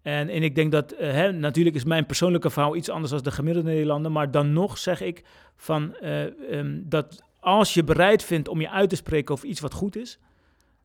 En, 0.05 0.29
en 0.29 0.43
ik 0.43 0.55
denk 0.55 0.73
dat, 0.73 0.95
hè, 0.99 1.33
natuurlijk 1.33 1.77
is 1.77 1.85
mijn 1.85 2.07
persoonlijke 2.07 2.51
verhaal 2.51 2.77
iets 2.77 2.89
anders 2.89 3.11
dan 3.11 3.23
de 3.23 3.31
gemiddelde 3.31 3.69
Nederlander, 3.69 4.13
maar 4.13 4.31
dan 4.31 4.53
nog 4.53 4.79
zeg 4.79 5.01
ik 5.01 5.25
van, 5.57 5.97
eh, 5.97 6.53
ehm, 6.53 6.81
dat 6.83 7.23
als 7.41 7.75
je 7.75 7.85
bereid 7.85 8.23
vindt 8.23 8.49
om 8.49 8.61
je 8.61 8.71
uit 8.71 8.89
te 8.89 8.97
spreken 8.97 9.35
over 9.35 9.49
iets 9.49 9.61
wat 9.61 9.73
goed 9.73 9.97
is, 9.97 10.19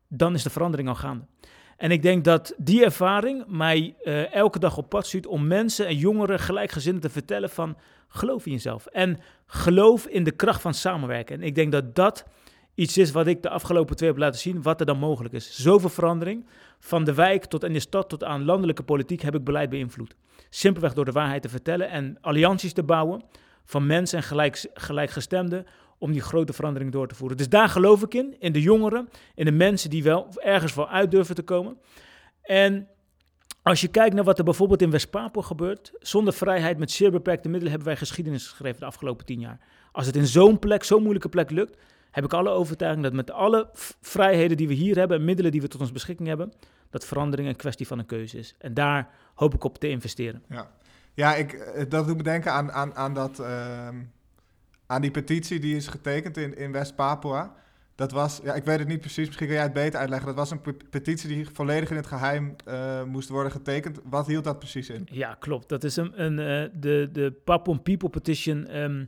dan 0.08 0.34
is 0.34 0.42
de 0.42 0.50
verandering 0.50 0.88
al 0.88 0.94
gaande. 0.94 1.24
En 1.80 1.90
ik 1.90 2.02
denk 2.02 2.24
dat 2.24 2.54
die 2.56 2.84
ervaring 2.84 3.44
mij 3.46 3.94
eh, 4.02 4.34
elke 4.34 4.58
dag 4.58 4.76
op 4.76 4.88
pad 4.88 5.06
stuurt 5.06 5.26
om 5.26 5.46
mensen 5.46 5.86
en 5.86 5.96
jongeren 5.96 6.38
gelijkgezinden 6.38 7.02
te 7.02 7.10
vertellen 7.10 7.50
van 7.50 7.76
geloof 8.08 8.46
in 8.46 8.52
jezelf. 8.52 8.86
En 8.86 9.18
geloof 9.46 10.06
in 10.06 10.24
de 10.24 10.30
kracht 10.30 10.60
van 10.60 10.74
samenwerken. 10.74 11.36
En 11.36 11.42
ik 11.42 11.54
denk 11.54 11.72
dat 11.72 11.94
dat 11.94 12.24
iets 12.74 12.98
is 12.98 13.10
wat 13.10 13.26
ik 13.26 13.42
de 13.42 13.48
afgelopen 13.48 13.96
twee 13.96 14.08
heb 14.08 14.18
laten 14.18 14.40
zien, 14.40 14.62
wat 14.62 14.80
er 14.80 14.86
dan 14.86 14.98
mogelijk 14.98 15.34
is. 15.34 15.56
Zoveel 15.56 15.88
verandering, 15.88 16.46
van 16.78 17.04
de 17.04 17.14
wijk 17.14 17.44
tot 17.44 17.64
in 17.64 17.72
de 17.72 17.80
stad 17.80 18.08
tot 18.08 18.24
aan 18.24 18.44
landelijke 18.44 18.82
politiek 18.82 19.20
heb 19.22 19.34
ik 19.34 19.44
beleid 19.44 19.70
beïnvloed. 19.70 20.16
Simpelweg 20.50 20.92
door 20.92 21.04
de 21.04 21.12
waarheid 21.12 21.42
te 21.42 21.48
vertellen 21.48 21.90
en 21.90 22.18
allianties 22.20 22.72
te 22.72 22.82
bouwen 22.82 23.24
van 23.64 23.86
mensen 23.86 24.18
en 24.18 24.24
gelijk, 24.24 24.66
gelijkgestemden 24.74 25.66
om 26.00 26.12
die 26.12 26.20
grote 26.20 26.52
verandering 26.52 26.92
door 26.92 27.08
te 27.08 27.14
voeren. 27.14 27.36
Dus 27.36 27.48
daar 27.48 27.68
geloof 27.68 28.02
ik 28.02 28.14
in, 28.14 28.36
in 28.38 28.52
de 28.52 28.60
jongeren, 28.60 29.08
in 29.34 29.44
de 29.44 29.52
mensen 29.52 29.90
die 29.90 30.02
wel 30.02 30.28
ergens 30.34 30.72
voor 30.72 30.86
uit 30.86 31.10
durven 31.10 31.34
te 31.34 31.42
komen. 31.42 31.78
En 32.42 32.88
als 33.62 33.80
je 33.80 33.88
kijkt 33.88 34.14
naar 34.14 34.24
wat 34.24 34.38
er 34.38 34.44
bijvoorbeeld 34.44 34.82
in 34.82 34.90
West-Papua 34.90 35.42
gebeurt, 35.42 35.92
zonder 35.98 36.32
vrijheid 36.32 36.78
met 36.78 36.90
zeer 36.90 37.10
beperkte 37.10 37.48
middelen 37.48 37.70
hebben 37.70 37.88
wij 37.88 37.96
geschiedenis 37.96 38.48
geschreven 38.48 38.80
de 38.80 38.86
afgelopen 38.86 39.26
tien 39.26 39.40
jaar. 39.40 39.60
Als 39.92 40.06
het 40.06 40.16
in 40.16 40.26
zo'n 40.26 40.58
plek, 40.58 40.84
zo'n 40.84 41.00
moeilijke 41.00 41.28
plek 41.28 41.50
lukt, 41.50 41.76
heb 42.10 42.24
ik 42.24 42.32
alle 42.32 42.50
overtuiging 42.50 43.02
dat 43.04 43.12
met 43.12 43.30
alle 43.30 43.68
vrijheden 44.00 44.56
die 44.56 44.68
we 44.68 44.74
hier 44.74 44.96
hebben 44.96 45.18
en 45.18 45.24
middelen 45.24 45.52
die 45.52 45.60
we 45.60 45.68
tot 45.68 45.80
onze 45.80 45.92
beschikking 45.92 46.28
hebben, 46.28 46.52
dat 46.90 47.04
verandering 47.04 47.48
een 47.48 47.56
kwestie 47.56 47.86
van 47.86 47.98
een 47.98 48.06
keuze 48.06 48.38
is. 48.38 48.54
En 48.58 48.74
daar 48.74 49.08
hoop 49.34 49.54
ik 49.54 49.64
op 49.64 49.78
te 49.78 49.88
investeren. 49.88 50.42
Ja, 50.48 50.70
ja 51.14 51.34
ik, 51.34 51.52
eh, 51.52 51.84
dat 51.88 52.06
doet 52.06 52.16
me 52.16 52.22
denken 52.22 52.52
aan, 52.52 52.72
aan, 52.72 52.94
aan, 52.94 53.14
dat, 53.14 53.38
ehm, 53.38 53.96
aan 54.90 55.00
die 55.00 55.10
petitie 55.10 55.58
die 55.60 55.76
is 55.76 55.86
getekend 55.86 56.36
in, 56.36 56.56
in 56.56 56.72
West-Papua. 56.72 57.54
Dat 57.94 58.12
was, 58.12 58.40
ja, 58.44 58.54
ik 58.54 58.64
weet 58.64 58.78
het 58.78 58.88
niet 58.88 59.00
precies, 59.00 59.26
misschien 59.26 59.46
kan 59.46 59.54
jij 59.56 59.64
het 59.64 59.72
beter 59.72 59.98
uitleggen. 60.00 60.26
Dat 60.28 60.36
was 60.36 60.50
een 60.50 60.60
pe- 60.60 60.76
petitie 60.90 61.28
die 61.28 61.48
volledig 61.52 61.90
in 61.90 61.96
het 61.96 62.06
geheim 62.06 62.56
eh, 62.64 63.02
moest 63.04 63.28
worden 63.28 63.52
getekend. 63.52 64.00
Wat 64.04 64.26
hield 64.26 64.44
dat 64.44 64.58
precies 64.58 64.90
in? 64.90 65.06
Ja, 65.10 65.34
klopt. 65.34 65.68
Dat 65.68 65.84
is 65.84 65.96
een, 65.96 66.22
een, 66.24 66.38
eh, 66.38 66.70
de, 66.80 67.08
de 67.12 67.32
Papon 67.44 67.82
People 67.82 68.08
Petition. 68.08 68.66
ehm 68.66 69.04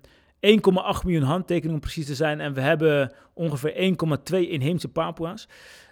1,8 0.46 1.04
miljoen 1.04 1.22
handtekeningen 1.22 1.74
om 1.74 1.80
precies 1.80 2.06
te 2.06 2.14
zijn. 2.14 2.40
En 2.40 2.52
we 2.54 2.60
hebben 2.60 3.12
ongeveer 3.34 3.96
1,2 4.32 4.38
inheemse 4.48 4.88
Papua's. 4.88 5.48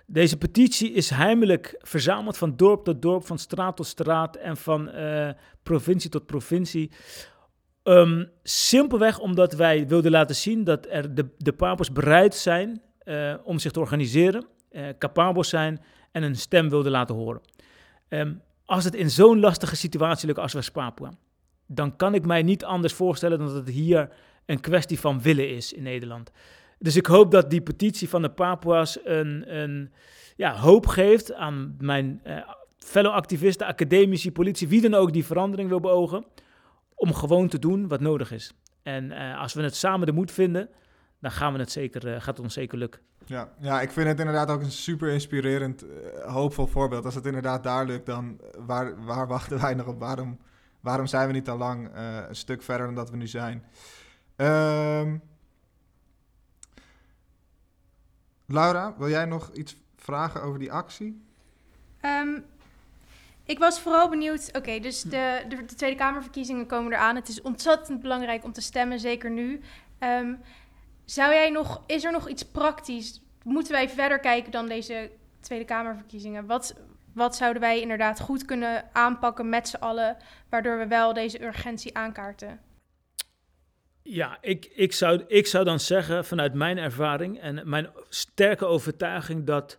Deze 0.07 0.37
petitie 0.37 0.93
is 0.93 1.11
heimelijk 1.11 1.77
verzameld 1.79 2.37
van 2.37 2.57
dorp 2.57 2.85
tot 2.85 3.03
dorp, 3.03 3.27
van 3.27 3.39
straat 3.39 3.77
tot 3.77 3.87
straat 3.87 4.37
en 4.37 4.57
van 4.57 4.89
eh, 4.91 5.31
provincie 5.63 6.11
tot 6.11 6.27
provincie. 6.27 6.91
Ehm, 7.83 8.25
simpelweg 8.43 9.19
omdat 9.19 9.53
wij 9.53 9.87
wilden 9.89 10.11
laten 10.11 10.37
zien 10.37 10.65
dat 10.65 10.87
er 10.89 11.15
de, 11.15 11.29
de 11.39 11.53
Papua's 11.53 11.93
bereid 11.93 12.35
zijn 12.35 12.83
eh, 12.99 13.35
om 13.45 13.59
zich 13.59 13.73
te 13.73 13.81
organiseren, 13.81 14.47
eh, 14.71 14.89
capabel 14.99 15.45
zijn 15.45 15.81
en 16.13 16.23
een 16.23 16.37
stem 16.37 16.69
wilden 16.69 16.93
laten 16.93 17.15
horen. 17.15 17.41
Ehm, 18.09 18.33
als 18.65 18.85
het 18.85 18.95
in 18.95 19.11
zo'n 19.11 19.41
lastige 19.41 19.77
situatie 19.77 20.27
lukt 20.27 20.39
als 20.39 20.53
West-Papua, 20.53 21.13
dan 21.67 21.97
kan 21.97 22.15
ik 22.15 22.27
mij 22.27 22.43
niet 22.43 22.65
anders 22.65 22.93
voorstellen 22.93 23.39
dan 23.39 23.47
dat 23.47 23.57
het 23.57 23.69
hier 23.69 24.09
een 24.47 24.61
kwestie 24.61 25.01
van 25.01 25.23
willen 25.23 25.49
is 25.51 25.73
in 25.73 25.83
Nederland. 25.83 26.31
Dus 26.79 26.97
ik 26.97 27.07
hoop 27.07 27.31
dat 27.31 27.51
die 27.51 27.61
petitie 27.61 28.09
van 28.09 28.23
de 28.23 28.31
Papua's 28.31 28.99
een, 29.05 29.59
een 29.61 29.93
ja, 30.37 30.57
hoop 30.57 30.87
geeft 30.87 31.33
aan 31.33 31.77
mijn 31.81 32.21
eh, 32.25 32.37
fellow 32.77 33.13
activisten, 33.13 33.67
academici, 33.67 34.33
politie, 34.33 34.69
wie 34.69 34.81
dan 34.81 34.95
ook 34.95 35.13
die 35.13 35.25
verandering 35.25 35.69
wil 35.69 35.81
beogen, 35.81 36.25
om 37.01 37.15
gewoon 37.15 37.49
te 37.49 37.59
doen 37.59 37.89
wat 37.89 38.01
nodig 38.01 38.33
is. 38.33 38.55
En 38.83 39.13
eh, 39.13 39.41
als 39.41 39.53
we 39.53 39.63
het 39.63 39.77
samen 39.77 40.07
de 40.07 40.13
moed 40.13 40.31
vinden, 40.31 40.69
dan 41.21 41.31
gaan 41.31 41.53
we 41.53 41.59
het 41.59 41.71
zeker, 41.71 42.07
eh, 42.07 42.13
gaat 42.13 42.37
het 42.37 42.41
ons 42.41 42.55
zeker 42.55 42.79
lukken. 42.79 43.01
Ja, 43.27 43.53
ja, 43.59 43.81
ik 43.81 43.91
vind 43.91 44.09
het 44.09 44.19
inderdaad 44.19 44.51
ook 44.51 44.61
een 44.61 44.71
super 44.71 45.09
inspirerend, 45.09 45.83
eh, 45.83 46.33
hoopvol 46.33 46.67
voorbeeld. 46.67 47.05
Als 47.05 47.15
het 47.15 47.27
inderdaad 47.27 47.63
daar 47.63 47.87
lukt, 47.87 48.07
dan 48.07 48.41
waar, 48.59 49.05
waar 49.05 49.27
wachten 49.37 49.61
wij 49.61 49.75
nog 49.75 49.87
op? 49.87 49.99
Waarom, 49.99 50.39
waarom 50.81 51.07
zijn 51.07 51.27
we 51.27 51.33
niet 51.33 51.49
al 51.49 51.57
lang 51.57 51.89
eh, 51.89 52.17
een 52.29 52.37
stuk 52.37 52.63
verder 52.63 52.87
dan 52.87 52.95
dat 52.95 53.11
we 53.11 53.17
nu 53.17 53.27
zijn? 53.27 53.65
Ehm, 54.37 55.19
Laura, 58.47 58.95
wil 58.99 59.09
jij 59.09 59.25
nog 59.25 59.51
iets 59.53 59.83
vragen 59.97 60.43
over 60.43 60.59
die 60.59 60.73
actie? 60.73 61.25
Ehm, 62.01 62.41
ik 63.51 63.59
was 63.59 63.81
vooral 63.81 64.09
benieuwd. 64.09 64.51
Oké, 64.53 64.79
dus 64.79 65.03
de, 65.03 65.45
de, 65.49 65.65
de 65.65 65.75
Tweede 65.75 65.97
Kamerverkiezingen 65.97 66.67
komen 66.67 66.93
eraan. 66.93 67.17
Het 67.17 67.29
is 67.29 67.43
ontzettend 67.43 68.01
belangrijk 68.01 68.45
om 68.45 68.53
te 68.53 68.61
stemmen, 68.61 69.01
zeker 69.01 69.31
nu. 69.31 69.61
Ehm, 69.99 70.35
zou 71.05 71.33
jij 71.33 71.51
nog, 71.51 71.83
is 71.87 72.05
er 72.05 72.13
nog 72.13 72.29
iets 72.29 72.43
praktisch? 72.43 73.23
Moeten 73.43 73.73
wij 73.73 73.89
verder 73.89 74.19
kijken 74.19 74.53
dan 74.53 74.69
deze 74.69 75.11
Tweede 75.41 75.65
Kamerverkiezingen? 75.65 76.47
Wat, 76.47 76.75
wat 77.15 77.37
zouden 77.37 77.63
wij 77.63 77.81
inderdaad 77.81 78.21
goed 78.21 78.45
kunnen 78.45 78.85
aanpakken 78.93 79.49
met 79.49 79.69
z'n 79.69 79.77
allen, 79.77 80.17
waardoor 80.49 80.79
we 80.79 80.87
wel 80.87 81.13
deze 81.13 81.45
urgentie 81.45 81.97
aankaarten? 81.97 82.61
Ja, 84.03 84.39
ik, 84.41 84.65
ik, 84.75 84.93
zou, 84.93 85.25
ik 85.27 85.47
zou 85.47 85.65
dan 85.65 85.81
zeggen, 85.81 86.25
vanuit 86.25 86.55
mijn 86.55 86.79
ervaring 86.79 87.41
en 87.41 87.69
mijn 87.69 87.91
sterke 88.09 88.67
overtuiging, 88.67 89.47
dat 89.47 89.79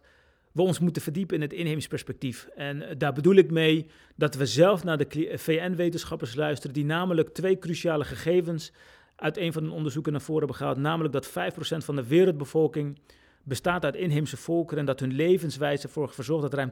we 0.51 0.61
ons 0.61 0.79
moeten 0.79 1.01
verdiepen 1.01 1.35
in 1.35 1.41
het 1.41 1.53
inheems 1.53 1.87
perspectief. 1.87 2.47
En 2.55 2.81
eh, 2.81 2.95
daar 2.97 3.13
bedoel 3.13 3.35
ik 3.35 3.51
mee 3.51 3.85
dat 4.15 4.35
we 4.35 4.45
zelf 4.45 4.83
naar 4.83 4.97
de 4.97 5.33
VN-wetenschappers 5.35 6.35
luisteren, 6.35 6.73
die 6.73 6.85
namelijk 6.85 7.29
twee 7.29 7.57
cruciale 7.57 8.03
gegevens 8.03 8.71
uit 9.15 9.37
een 9.37 9.53
van 9.53 9.63
hun 9.63 9.71
onderzoeken 9.71 10.11
naar 10.11 10.21
voren 10.21 10.39
hebben 10.39 10.57
gehaald. 10.57 10.77
Namelijk 10.77 11.13
dat 11.13 11.29
5% 11.29 11.31
van 11.77 11.95
de 11.95 12.07
wereldbevolking 12.07 12.99
bestaat 13.43 13.85
uit 13.85 13.95
inheemse 13.95 14.37
volkeren 14.37 14.79
en 14.79 14.85
dat 14.85 14.99
hun 14.99 15.13
levenswijze 15.13 15.83
ervoor 15.83 16.09
verzorgt 16.09 16.41
dat 16.41 16.53
ruim 16.53 16.71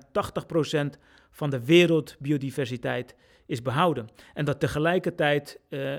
80% 0.98 1.00
van 1.32 1.50
de 1.50 1.66
wereldbiodiversiteit 1.66 3.16
is 3.46 3.62
behouden. 3.62 4.08
En 4.34 4.46
dat 4.46 4.60
tegelijkertijd 4.60 5.60
uh, 5.70 5.94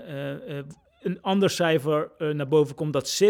een 1.03 1.19
ander 1.21 1.51
cijfer 1.51 2.11
naar 2.19 2.49
boven 2.49 2.75
komt 2.75 2.93
dat 2.93 3.23
97% 3.25 3.27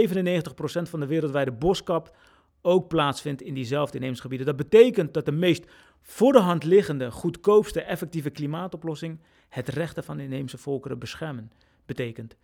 van 0.83 1.01
de 1.01 1.07
wereldwijde 1.07 1.53
boskap 1.53 2.17
ook 2.63 2.89
plaatsvindt 2.89 3.43
in 3.43 3.55
diezelfde 3.55 3.99
inheemse 3.99 4.23
gebieden. 4.23 4.47
Dat 4.47 4.57
betekent 4.57 5.15
dat 5.15 5.25
de 5.25 5.33
meest 5.33 5.65
voor 6.03 6.33
de 6.33 6.39
hand 6.39 6.65
liggende, 6.65 7.11
goedkoopste, 7.11 7.83
effectieve 7.83 8.31
klimaatoplossing 8.31 9.19
het 9.49 9.69
rechten 9.69 10.05
van 10.05 10.21
inheemse 10.21 10.59
volkeren 10.59 10.99
beschermen 10.99 11.53
betekent. 11.87 12.37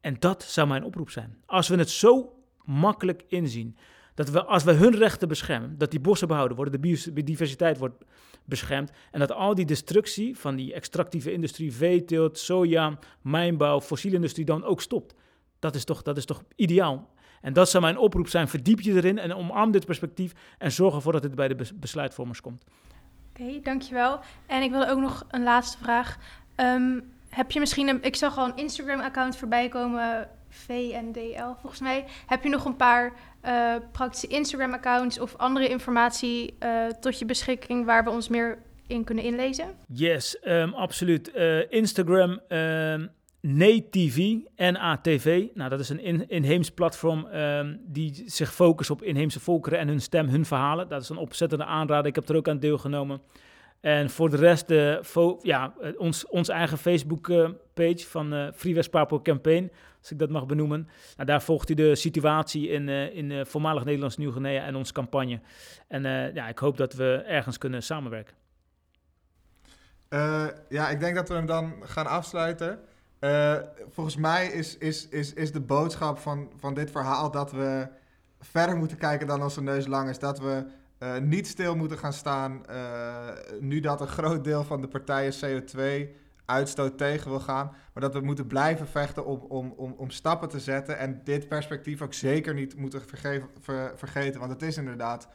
En 0.00 0.16
dat 0.18 0.42
zou 0.42 0.68
mijn 0.68 0.84
oproep 0.84 1.10
zijn. 1.10 1.36
Als 1.46 1.68
we 1.68 1.76
het 1.76 1.90
zo 1.90 2.42
makkelijk 2.64 3.24
inzien, 3.28 3.76
dat 4.14 4.30
we 4.30 4.44
als 4.44 4.64
we 4.64 4.72
hun 4.72 4.96
rechten 4.96 5.28
beschermen, 5.28 5.78
dat 5.78 5.90
die 5.90 6.00
bossen 6.00 6.28
behouden 6.28 6.56
worden, 6.56 6.80
de 6.80 7.10
biodiversiteit 7.12 7.78
wordt 7.78 8.04
beschermd 8.44 8.90
en 9.10 9.20
dat 9.20 9.32
al 9.32 9.54
die 9.54 9.64
destructie 9.64 10.38
van 10.38 10.56
die 10.56 10.72
extractieve 10.72 11.32
industrie, 11.32 11.72
veeteelt, 11.72 12.38
soja, 12.38 12.98
mijnbouw, 13.22 13.80
fossiele 13.80 14.16
industrie 14.16 14.44
dan 14.44 14.64
ook 14.64 14.80
stopt. 14.80 15.14
Dat 15.58 15.74
is 15.74 15.84
toch, 15.84 16.02
dat 16.02 16.16
is 16.16 16.24
toch 16.24 16.42
ideaal. 16.56 17.13
En 17.40 17.52
dat 17.52 17.70
zou 17.70 17.82
mijn 17.82 17.98
oproep 17.98 18.28
zijn. 18.28 18.48
Verdiep 18.48 18.80
je 18.80 18.92
erin 18.92 19.18
en 19.18 19.34
omarm 19.34 19.70
dit 19.70 19.86
perspectief 19.86 20.32
en 20.58 20.72
zorg 20.72 20.94
ervoor 20.94 21.12
dat 21.12 21.22
het 21.22 21.34
bij 21.34 21.48
de 21.48 21.56
besluitvormers 21.74 22.40
komt. 22.40 22.64
Oké, 23.30 23.42
okay, 23.42 23.60
dankjewel. 23.62 24.20
En 24.46 24.62
ik 24.62 24.70
wil 24.70 24.86
ook 24.86 25.00
nog 25.00 25.26
een 25.30 25.42
laatste 25.42 25.78
vraag. 25.78 26.18
Um, 26.56 27.12
heb 27.28 27.50
je 27.50 27.60
misschien 27.60 27.88
een, 27.88 28.02
ik 28.02 28.16
zag 28.16 28.38
al 28.38 28.46
een 28.46 28.56
Instagram-account 28.56 29.36
voorbij 29.36 29.68
komen, 29.68 30.28
VNDL 30.48 31.52
volgens 31.60 31.80
mij. 31.80 32.04
Heb 32.26 32.42
je 32.42 32.48
nog 32.48 32.64
een 32.64 32.76
paar 32.76 33.12
uh, 33.44 33.74
praktische 33.92 34.26
Instagram-accounts 34.26 35.20
of 35.20 35.36
andere 35.36 35.68
informatie 35.68 36.56
uh, 36.60 36.86
tot 36.86 37.18
je 37.18 37.24
beschikking 37.24 37.84
waar 37.84 38.04
we 38.04 38.10
ons 38.10 38.28
meer 38.28 38.58
in 38.86 39.04
kunnen 39.04 39.24
inlezen? 39.24 39.66
Yes, 39.86 40.38
um, 40.44 40.74
absoluut. 40.74 41.30
Uh, 41.34 41.72
Instagram, 41.72 42.40
um, 42.48 43.10
NATV, 43.46 44.36
N-A-T-V. 44.56 45.46
Nou, 45.54 45.70
dat 45.70 45.80
is 45.80 45.88
een 45.88 46.00
in, 46.00 46.28
inheems 46.28 46.70
platform 46.70 47.26
um, 47.26 47.80
die 47.86 48.22
zich 48.26 48.54
focust 48.54 48.90
op 48.90 49.02
inheemse 49.02 49.40
volkeren 49.40 49.78
en 49.78 49.88
hun 49.88 50.00
stem, 50.00 50.28
hun 50.28 50.44
verhalen. 50.44 50.88
Dat 50.88 51.02
is 51.02 51.08
een 51.08 51.16
opzettende 51.16 51.64
aanrader. 51.64 52.06
Ik 52.06 52.14
heb 52.14 52.28
er 52.28 52.36
ook 52.36 52.48
aan 52.48 52.58
deelgenomen. 52.58 53.20
En 53.80 54.10
voor 54.10 54.30
de 54.30 54.36
rest, 54.36 54.68
de 54.68 55.00
ja, 55.42 55.74
ons, 55.96 56.26
ons 56.26 56.48
eigen 56.48 56.78
Facebook-page 56.78 58.06
van 58.06 58.34
uh, 58.34 58.48
Free 58.54 58.74
West 58.74 58.90
Papua 58.90 59.20
Campaign, 59.22 59.70
als 60.00 60.10
ik 60.10 60.18
dat 60.18 60.30
mag 60.30 60.46
benoemen. 60.46 60.88
Nou, 61.16 61.28
daar 61.28 61.42
volgt 61.42 61.70
u 61.70 61.74
de 61.74 61.94
situatie 61.94 62.68
in, 62.68 62.88
in 62.88 63.46
voormalig 63.46 63.84
Nederlands 63.84 64.16
Nieuw-Guinea 64.16 64.64
en 64.64 64.74
onze 64.74 64.92
campagne. 64.92 65.40
En 65.88 66.02
ja, 66.34 66.48
ik 66.48 66.58
hoop 66.58 66.76
dat 66.76 66.94
we 66.94 67.22
ergens 67.26 67.58
kunnen 67.58 67.82
samenwerken. 67.82 68.34
ja, 70.68 70.88
ik 70.88 71.00
denk 71.00 71.14
dat 71.14 71.28
we 71.28 71.34
hem 71.34 71.46
dan 71.46 71.74
gaan 71.80 72.06
afsluiten. 72.06 72.78
Volgens 73.90 74.16
mij 74.16 74.46
is, 74.46 74.78
is, 74.78 75.08
is, 75.08 75.32
is 75.32 75.52
de 75.52 75.60
boodschap 75.60 76.18
van, 76.18 76.50
van 76.56 76.74
dit 76.74 76.90
verhaal 76.90 77.30
dat 77.30 77.52
we 77.52 77.88
verder 78.40 78.76
moeten 78.76 78.96
kijken 78.96 79.26
dan 79.26 79.42
onze 79.42 79.62
neus 79.62 79.86
lang 79.86 80.08
is. 80.08 80.18
Dat 80.18 80.38
we 80.38 80.66
uh, 80.98 81.18
niet 81.18 81.46
stil 81.46 81.76
moeten 81.76 81.98
gaan 81.98 82.12
staan 82.12 82.62
uh, 82.70 83.28
nu 83.60 83.80
dat 83.80 84.00
een 84.00 84.06
groot 84.06 84.44
deel 84.44 84.64
van 84.64 84.80
de 84.80 84.88
partijen 84.88 85.32
CO2-uitstoot 85.34 86.98
tegen 86.98 87.30
wil 87.30 87.40
gaan. 87.40 87.66
Maar 87.66 88.02
dat 88.02 88.14
we 88.14 88.20
moeten 88.20 88.46
blijven 88.46 88.88
vechten 88.88 89.26
om, 89.26 89.38
om, 89.48 89.74
om, 89.76 89.94
om 89.96 90.10
stappen 90.10 90.48
te 90.48 90.60
zetten. 90.60 90.98
En 90.98 91.20
dit 91.24 91.48
perspectief 91.48 92.02
ook 92.02 92.14
zeker 92.14 92.54
niet 92.54 92.76
moeten 92.76 93.02
vergeten. 93.94 94.40
Want 94.40 94.52
het 94.52 94.62
is 94.62 94.76
inderdaad 94.76 95.28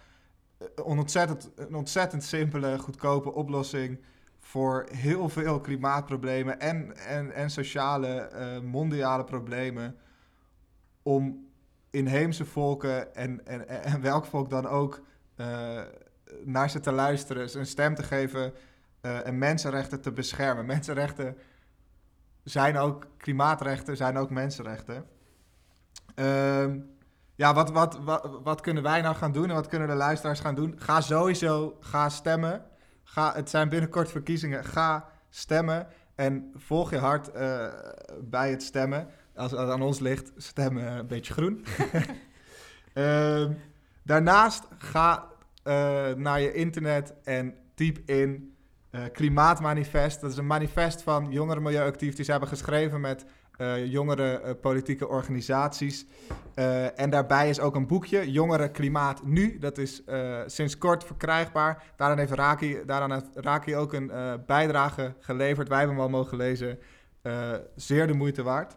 een 0.75 0.83
ontzettend, 0.97 1.51
een 1.55 1.75
ontzettend 1.75 2.23
simpele, 2.23 2.79
goedkope 2.79 3.33
oplossing 3.33 3.99
voor 4.49 4.85
heel 4.91 5.29
veel 5.29 5.59
klimaatproblemen 5.59 6.59
en, 6.59 6.97
en, 6.97 7.31
en 7.31 7.49
sociale, 7.49 8.29
uh, 8.33 8.59
mondiale 8.59 9.23
problemen. 9.23 9.95
Om 11.03 11.47
inheemse 11.89 12.45
volken 12.45 13.15
en, 13.15 13.45
en, 13.45 13.67
en 13.83 14.01
welk 14.01 14.25
volk 14.25 14.49
dan 14.49 14.67
ook 14.67 15.01
uh, 15.35 15.81
naar 16.43 16.69
ze 16.69 16.79
te 16.79 16.91
luisteren, 16.91 17.49
ze 17.49 17.59
een 17.59 17.65
stem 17.65 17.95
te 17.95 18.03
geven 18.03 18.53
uh, 19.01 19.27
en 19.27 19.37
mensenrechten 19.37 20.01
te 20.01 20.11
beschermen. 20.11 20.65
Mensenrechten 20.65 21.37
zijn 22.43 22.77
ook, 22.77 23.07
klimaatrechten 23.17 23.97
zijn 23.97 24.17
ook 24.17 24.29
mensenrechten. 24.29 25.05
Uh, 26.15 26.75
ja, 27.35 27.53
wat, 27.53 27.71
wat, 27.71 27.99
wat, 28.03 28.39
wat, 28.43 28.61
kunnen 28.61 28.83
wij 28.83 29.01
nou 29.01 29.15
gaan 29.15 29.31
doen 29.31 29.49
en 29.49 29.55
wat 29.55 29.67
kunnen 29.67 29.87
de 29.87 29.93
luisteraars 29.93 30.39
gaan 30.39 30.55
doen? 30.55 30.75
Ga 30.77 31.01
sowieso, 31.01 31.77
ga 31.79 32.09
stemmen. 32.09 32.68
Ga, 33.11 33.33
het 33.33 33.49
zijn 33.49 33.69
binnenkort 33.69 34.11
verkiezingen. 34.11 34.65
Ga 34.65 35.09
stemmen 35.29 35.87
en 36.15 36.51
volg 36.55 36.89
je 36.89 36.97
hart 36.97 37.35
uh, 37.35 37.67
bij 38.21 38.49
het 38.49 38.63
stemmen. 38.63 39.07
Als 39.35 39.51
het 39.51 39.59
aan 39.59 39.81
ons 39.81 39.99
ligt, 39.99 40.31
stemmen 40.37 40.97
een 40.97 41.07
beetje 41.07 41.33
groen. 41.33 41.65
uh, 42.93 43.49
Daarnaast 44.03 44.63
ga 44.77 45.27
uh, 45.63 46.13
naar 46.13 46.41
je 46.41 46.53
internet 46.53 47.13
en 47.23 47.55
typ 47.73 48.09
in 48.09 48.55
uh, 48.91 49.01
Klimaatmanifest. 49.13 50.21
Dat 50.21 50.31
is 50.31 50.37
een 50.37 50.47
manifest 50.47 51.01
van 51.01 51.31
jongere 51.31 51.59
milieuactief 51.59 52.15
die 52.15 52.25
ze 52.25 52.31
hebben 52.31 52.49
geschreven 52.49 53.01
met 53.01 53.25
jongere 53.85 54.55
politieke 54.55 55.07
organisaties. 55.07 56.05
en 56.95 57.09
daarbij 57.09 57.49
is 57.49 57.59
ook 57.59 57.75
een 57.75 57.87
boekje, 57.87 58.31
Jongeren 58.31 58.71
Klimaat 58.71 59.25
Nu. 59.25 59.57
Dat 59.57 59.77
is 59.77 60.03
sinds 60.45 60.77
kort 60.77 61.03
verkrijgbaar. 61.03 61.83
Daaraan 61.95 62.17
heeft 62.17 62.31
Raki, 62.31 62.77
daaraan 62.85 63.11
heeft 63.11 63.29
Raki 63.33 63.75
ook 63.75 63.93
een 63.93 64.11
bijdrage 64.45 65.13
geleverd. 65.19 65.67
Wij 65.67 65.77
hebben 65.77 65.95
hem 65.95 66.05
al 66.05 66.11
mogen 66.11 66.37
lezen. 66.37 66.79
zeer 67.75 68.07
de 68.07 68.13
moeite 68.13 68.43
waard. 68.43 68.75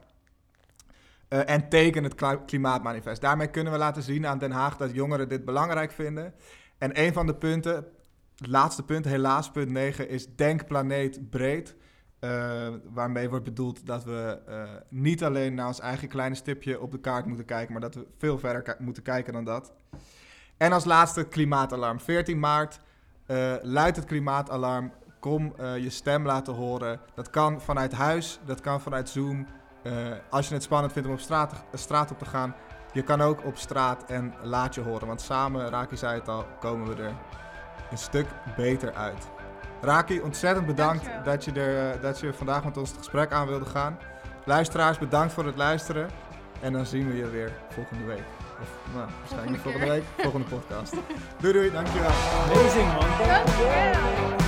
En 1.28 1.68
teken 1.68 2.04
het 2.04 2.14
klimaatmanifest. 2.46 3.20
Daarmee 3.20 3.50
kunnen 3.50 3.72
we 3.72 3.78
laten 3.78 4.02
zien 4.02 4.26
aan 4.26 4.38
Den 4.38 4.50
Haag 4.50 4.76
dat 4.76 4.92
jongeren 4.92 5.28
dit 5.28 5.44
belangrijk 5.44 5.92
vinden. 5.92 6.34
En 6.78 7.00
een 7.00 7.12
van 7.12 7.26
de 7.26 7.34
punten, 7.34 7.74
het 8.36 8.46
laatste 8.46 8.82
punt, 8.84 9.04
helaas 9.04 9.50
punt 9.50 9.70
9, 9.70 10.08
is 10.08 10.36
denk 10.36 10.66
planeet 10.66 11.30
breed. 11.30 11.76
Uh, 12.24 12.68
waarmee 12.92 13.28
wordt 13.28 13.44
bedoeld 13.44 13.86
dat 13.86 14.04
we 14.04 14.38
uh, 14.48 14.62
niet 14.88 15.24
alleen 15.24 15.54
naar 15.54 15.66
ons 15.66 15.80
eigen 15.80 16.08
kleine 16.08 16.34
stipje 16.34 16.80
op 16.80 16.90
de 16.90 17.00
kaart 17.00 17.26
moeten 17.26 17.44
kijken, 17.44 17.72
maar 17.72 17.80
dat 17.80 17.94
we 17.94 18.06
veel 18.18 18.38
verder 18.38 18.76
moeten 18.78 19.02
kijken 19.02 19.32
dan 19.32 19.44
dat. 19.44 19.72
En 20.56 20.72
als 20.72 20.84
laatste 20.84 21.24
klimaatalarm. 21.24 22.00
14 22.00 22.38
maart 22.38 22.80
luidt 23.62 23.96
het 23.96 24.04
klimaatalarm. 24.04 24.92
Kom 25.20 25.54
je 25.58 25.90
stem 25.90 26.26
laten 26.26 26.54
horen. 26.54 27.00
Dat 27.14 27.30
kan 27.30 27.60
vanuit 27.60 27.92
huis, 27.92 28.40
dat 28.44 28.60
kan 28.60 28.80
vanuit 28.80 29.08
Zoom. 29.08 29.46
Uh, 29.82 30.12
als 30.30 30.48
je 30.48 30.54
het 30.54 30.62
spannend 30.62 30.92
vindt 30.92 31.08
om 31.08 31.14
op 31.14 31.20
straat, 31.20 31.64
straat 31.72 32.10
op 32.10 32.18
te 32.18 32.24
gaan, 32.24 32.54
je 32.92 33.02
kan 33.02 33.20
ook 33.20 33.44
op 33.44 33.56
straat 33.56 34.04
en 34.04 34.34
laat 34.42 34.74
je 34.74 34.80
horen. 34.80 35.06
Want 35.06 35.20
samen, 35.20 35.68
Raki 35.68 35.96
zei 35.96 36.18
het 36.18 36.28
al, 36.28 36.46
komen 36.60 36.96
we 36.96 37.02
er 37.02 37.14
een 37.90 37.98
stuk 37.98 38.26
beter 38.56 38.94
uit. 38.94 39.41
Raki, 39.82 40.20
ontzettend 40.20 40.66
bedankt 40.66 41.06
dat 41.24 41.44
je, 41.44 41.52
er, 41.52 42.00
dat 42.00 42.20
je 42.20 42.32
vandaag 42.32 42.64
met 42.64 42.76
ons 42.76 42.88
het 42.88 42.98
gesprek 42.98 43.32
aan 43.32 43.46
wilde 43.46 43.64
gaan. 43.64 43.98
Luisteraars, 44.44 44.98
bedankt 44.98 45.32
voor 45.32 45.46
het 45.46 45.56
luisteren. 45.56 46.10
En 46.60 46.72
dan 46.72 46.86
zien 46.86 47.10
we 47.10 47.16
je 47.16 47.30
weer 47.30 47.52
volgende 47.68 48.04
week. 48.04 48.24
Of 48.60 48.94
nou, 48.94 49.08
waarschijnlijk 49.18 49.62
volgende, 49.62 49.86
volgende 49.86 49.90
week, 49.90 50.04
volgende 50.22 50.46
podcast. 50.46 50.94
doei 51.40 51.52
doei, 51.52 51.70
dankjewel. 51.70 52.10
Amazing 52.52 52.92
man. 52.92 53.26
Dankjewel. 53.26 54.41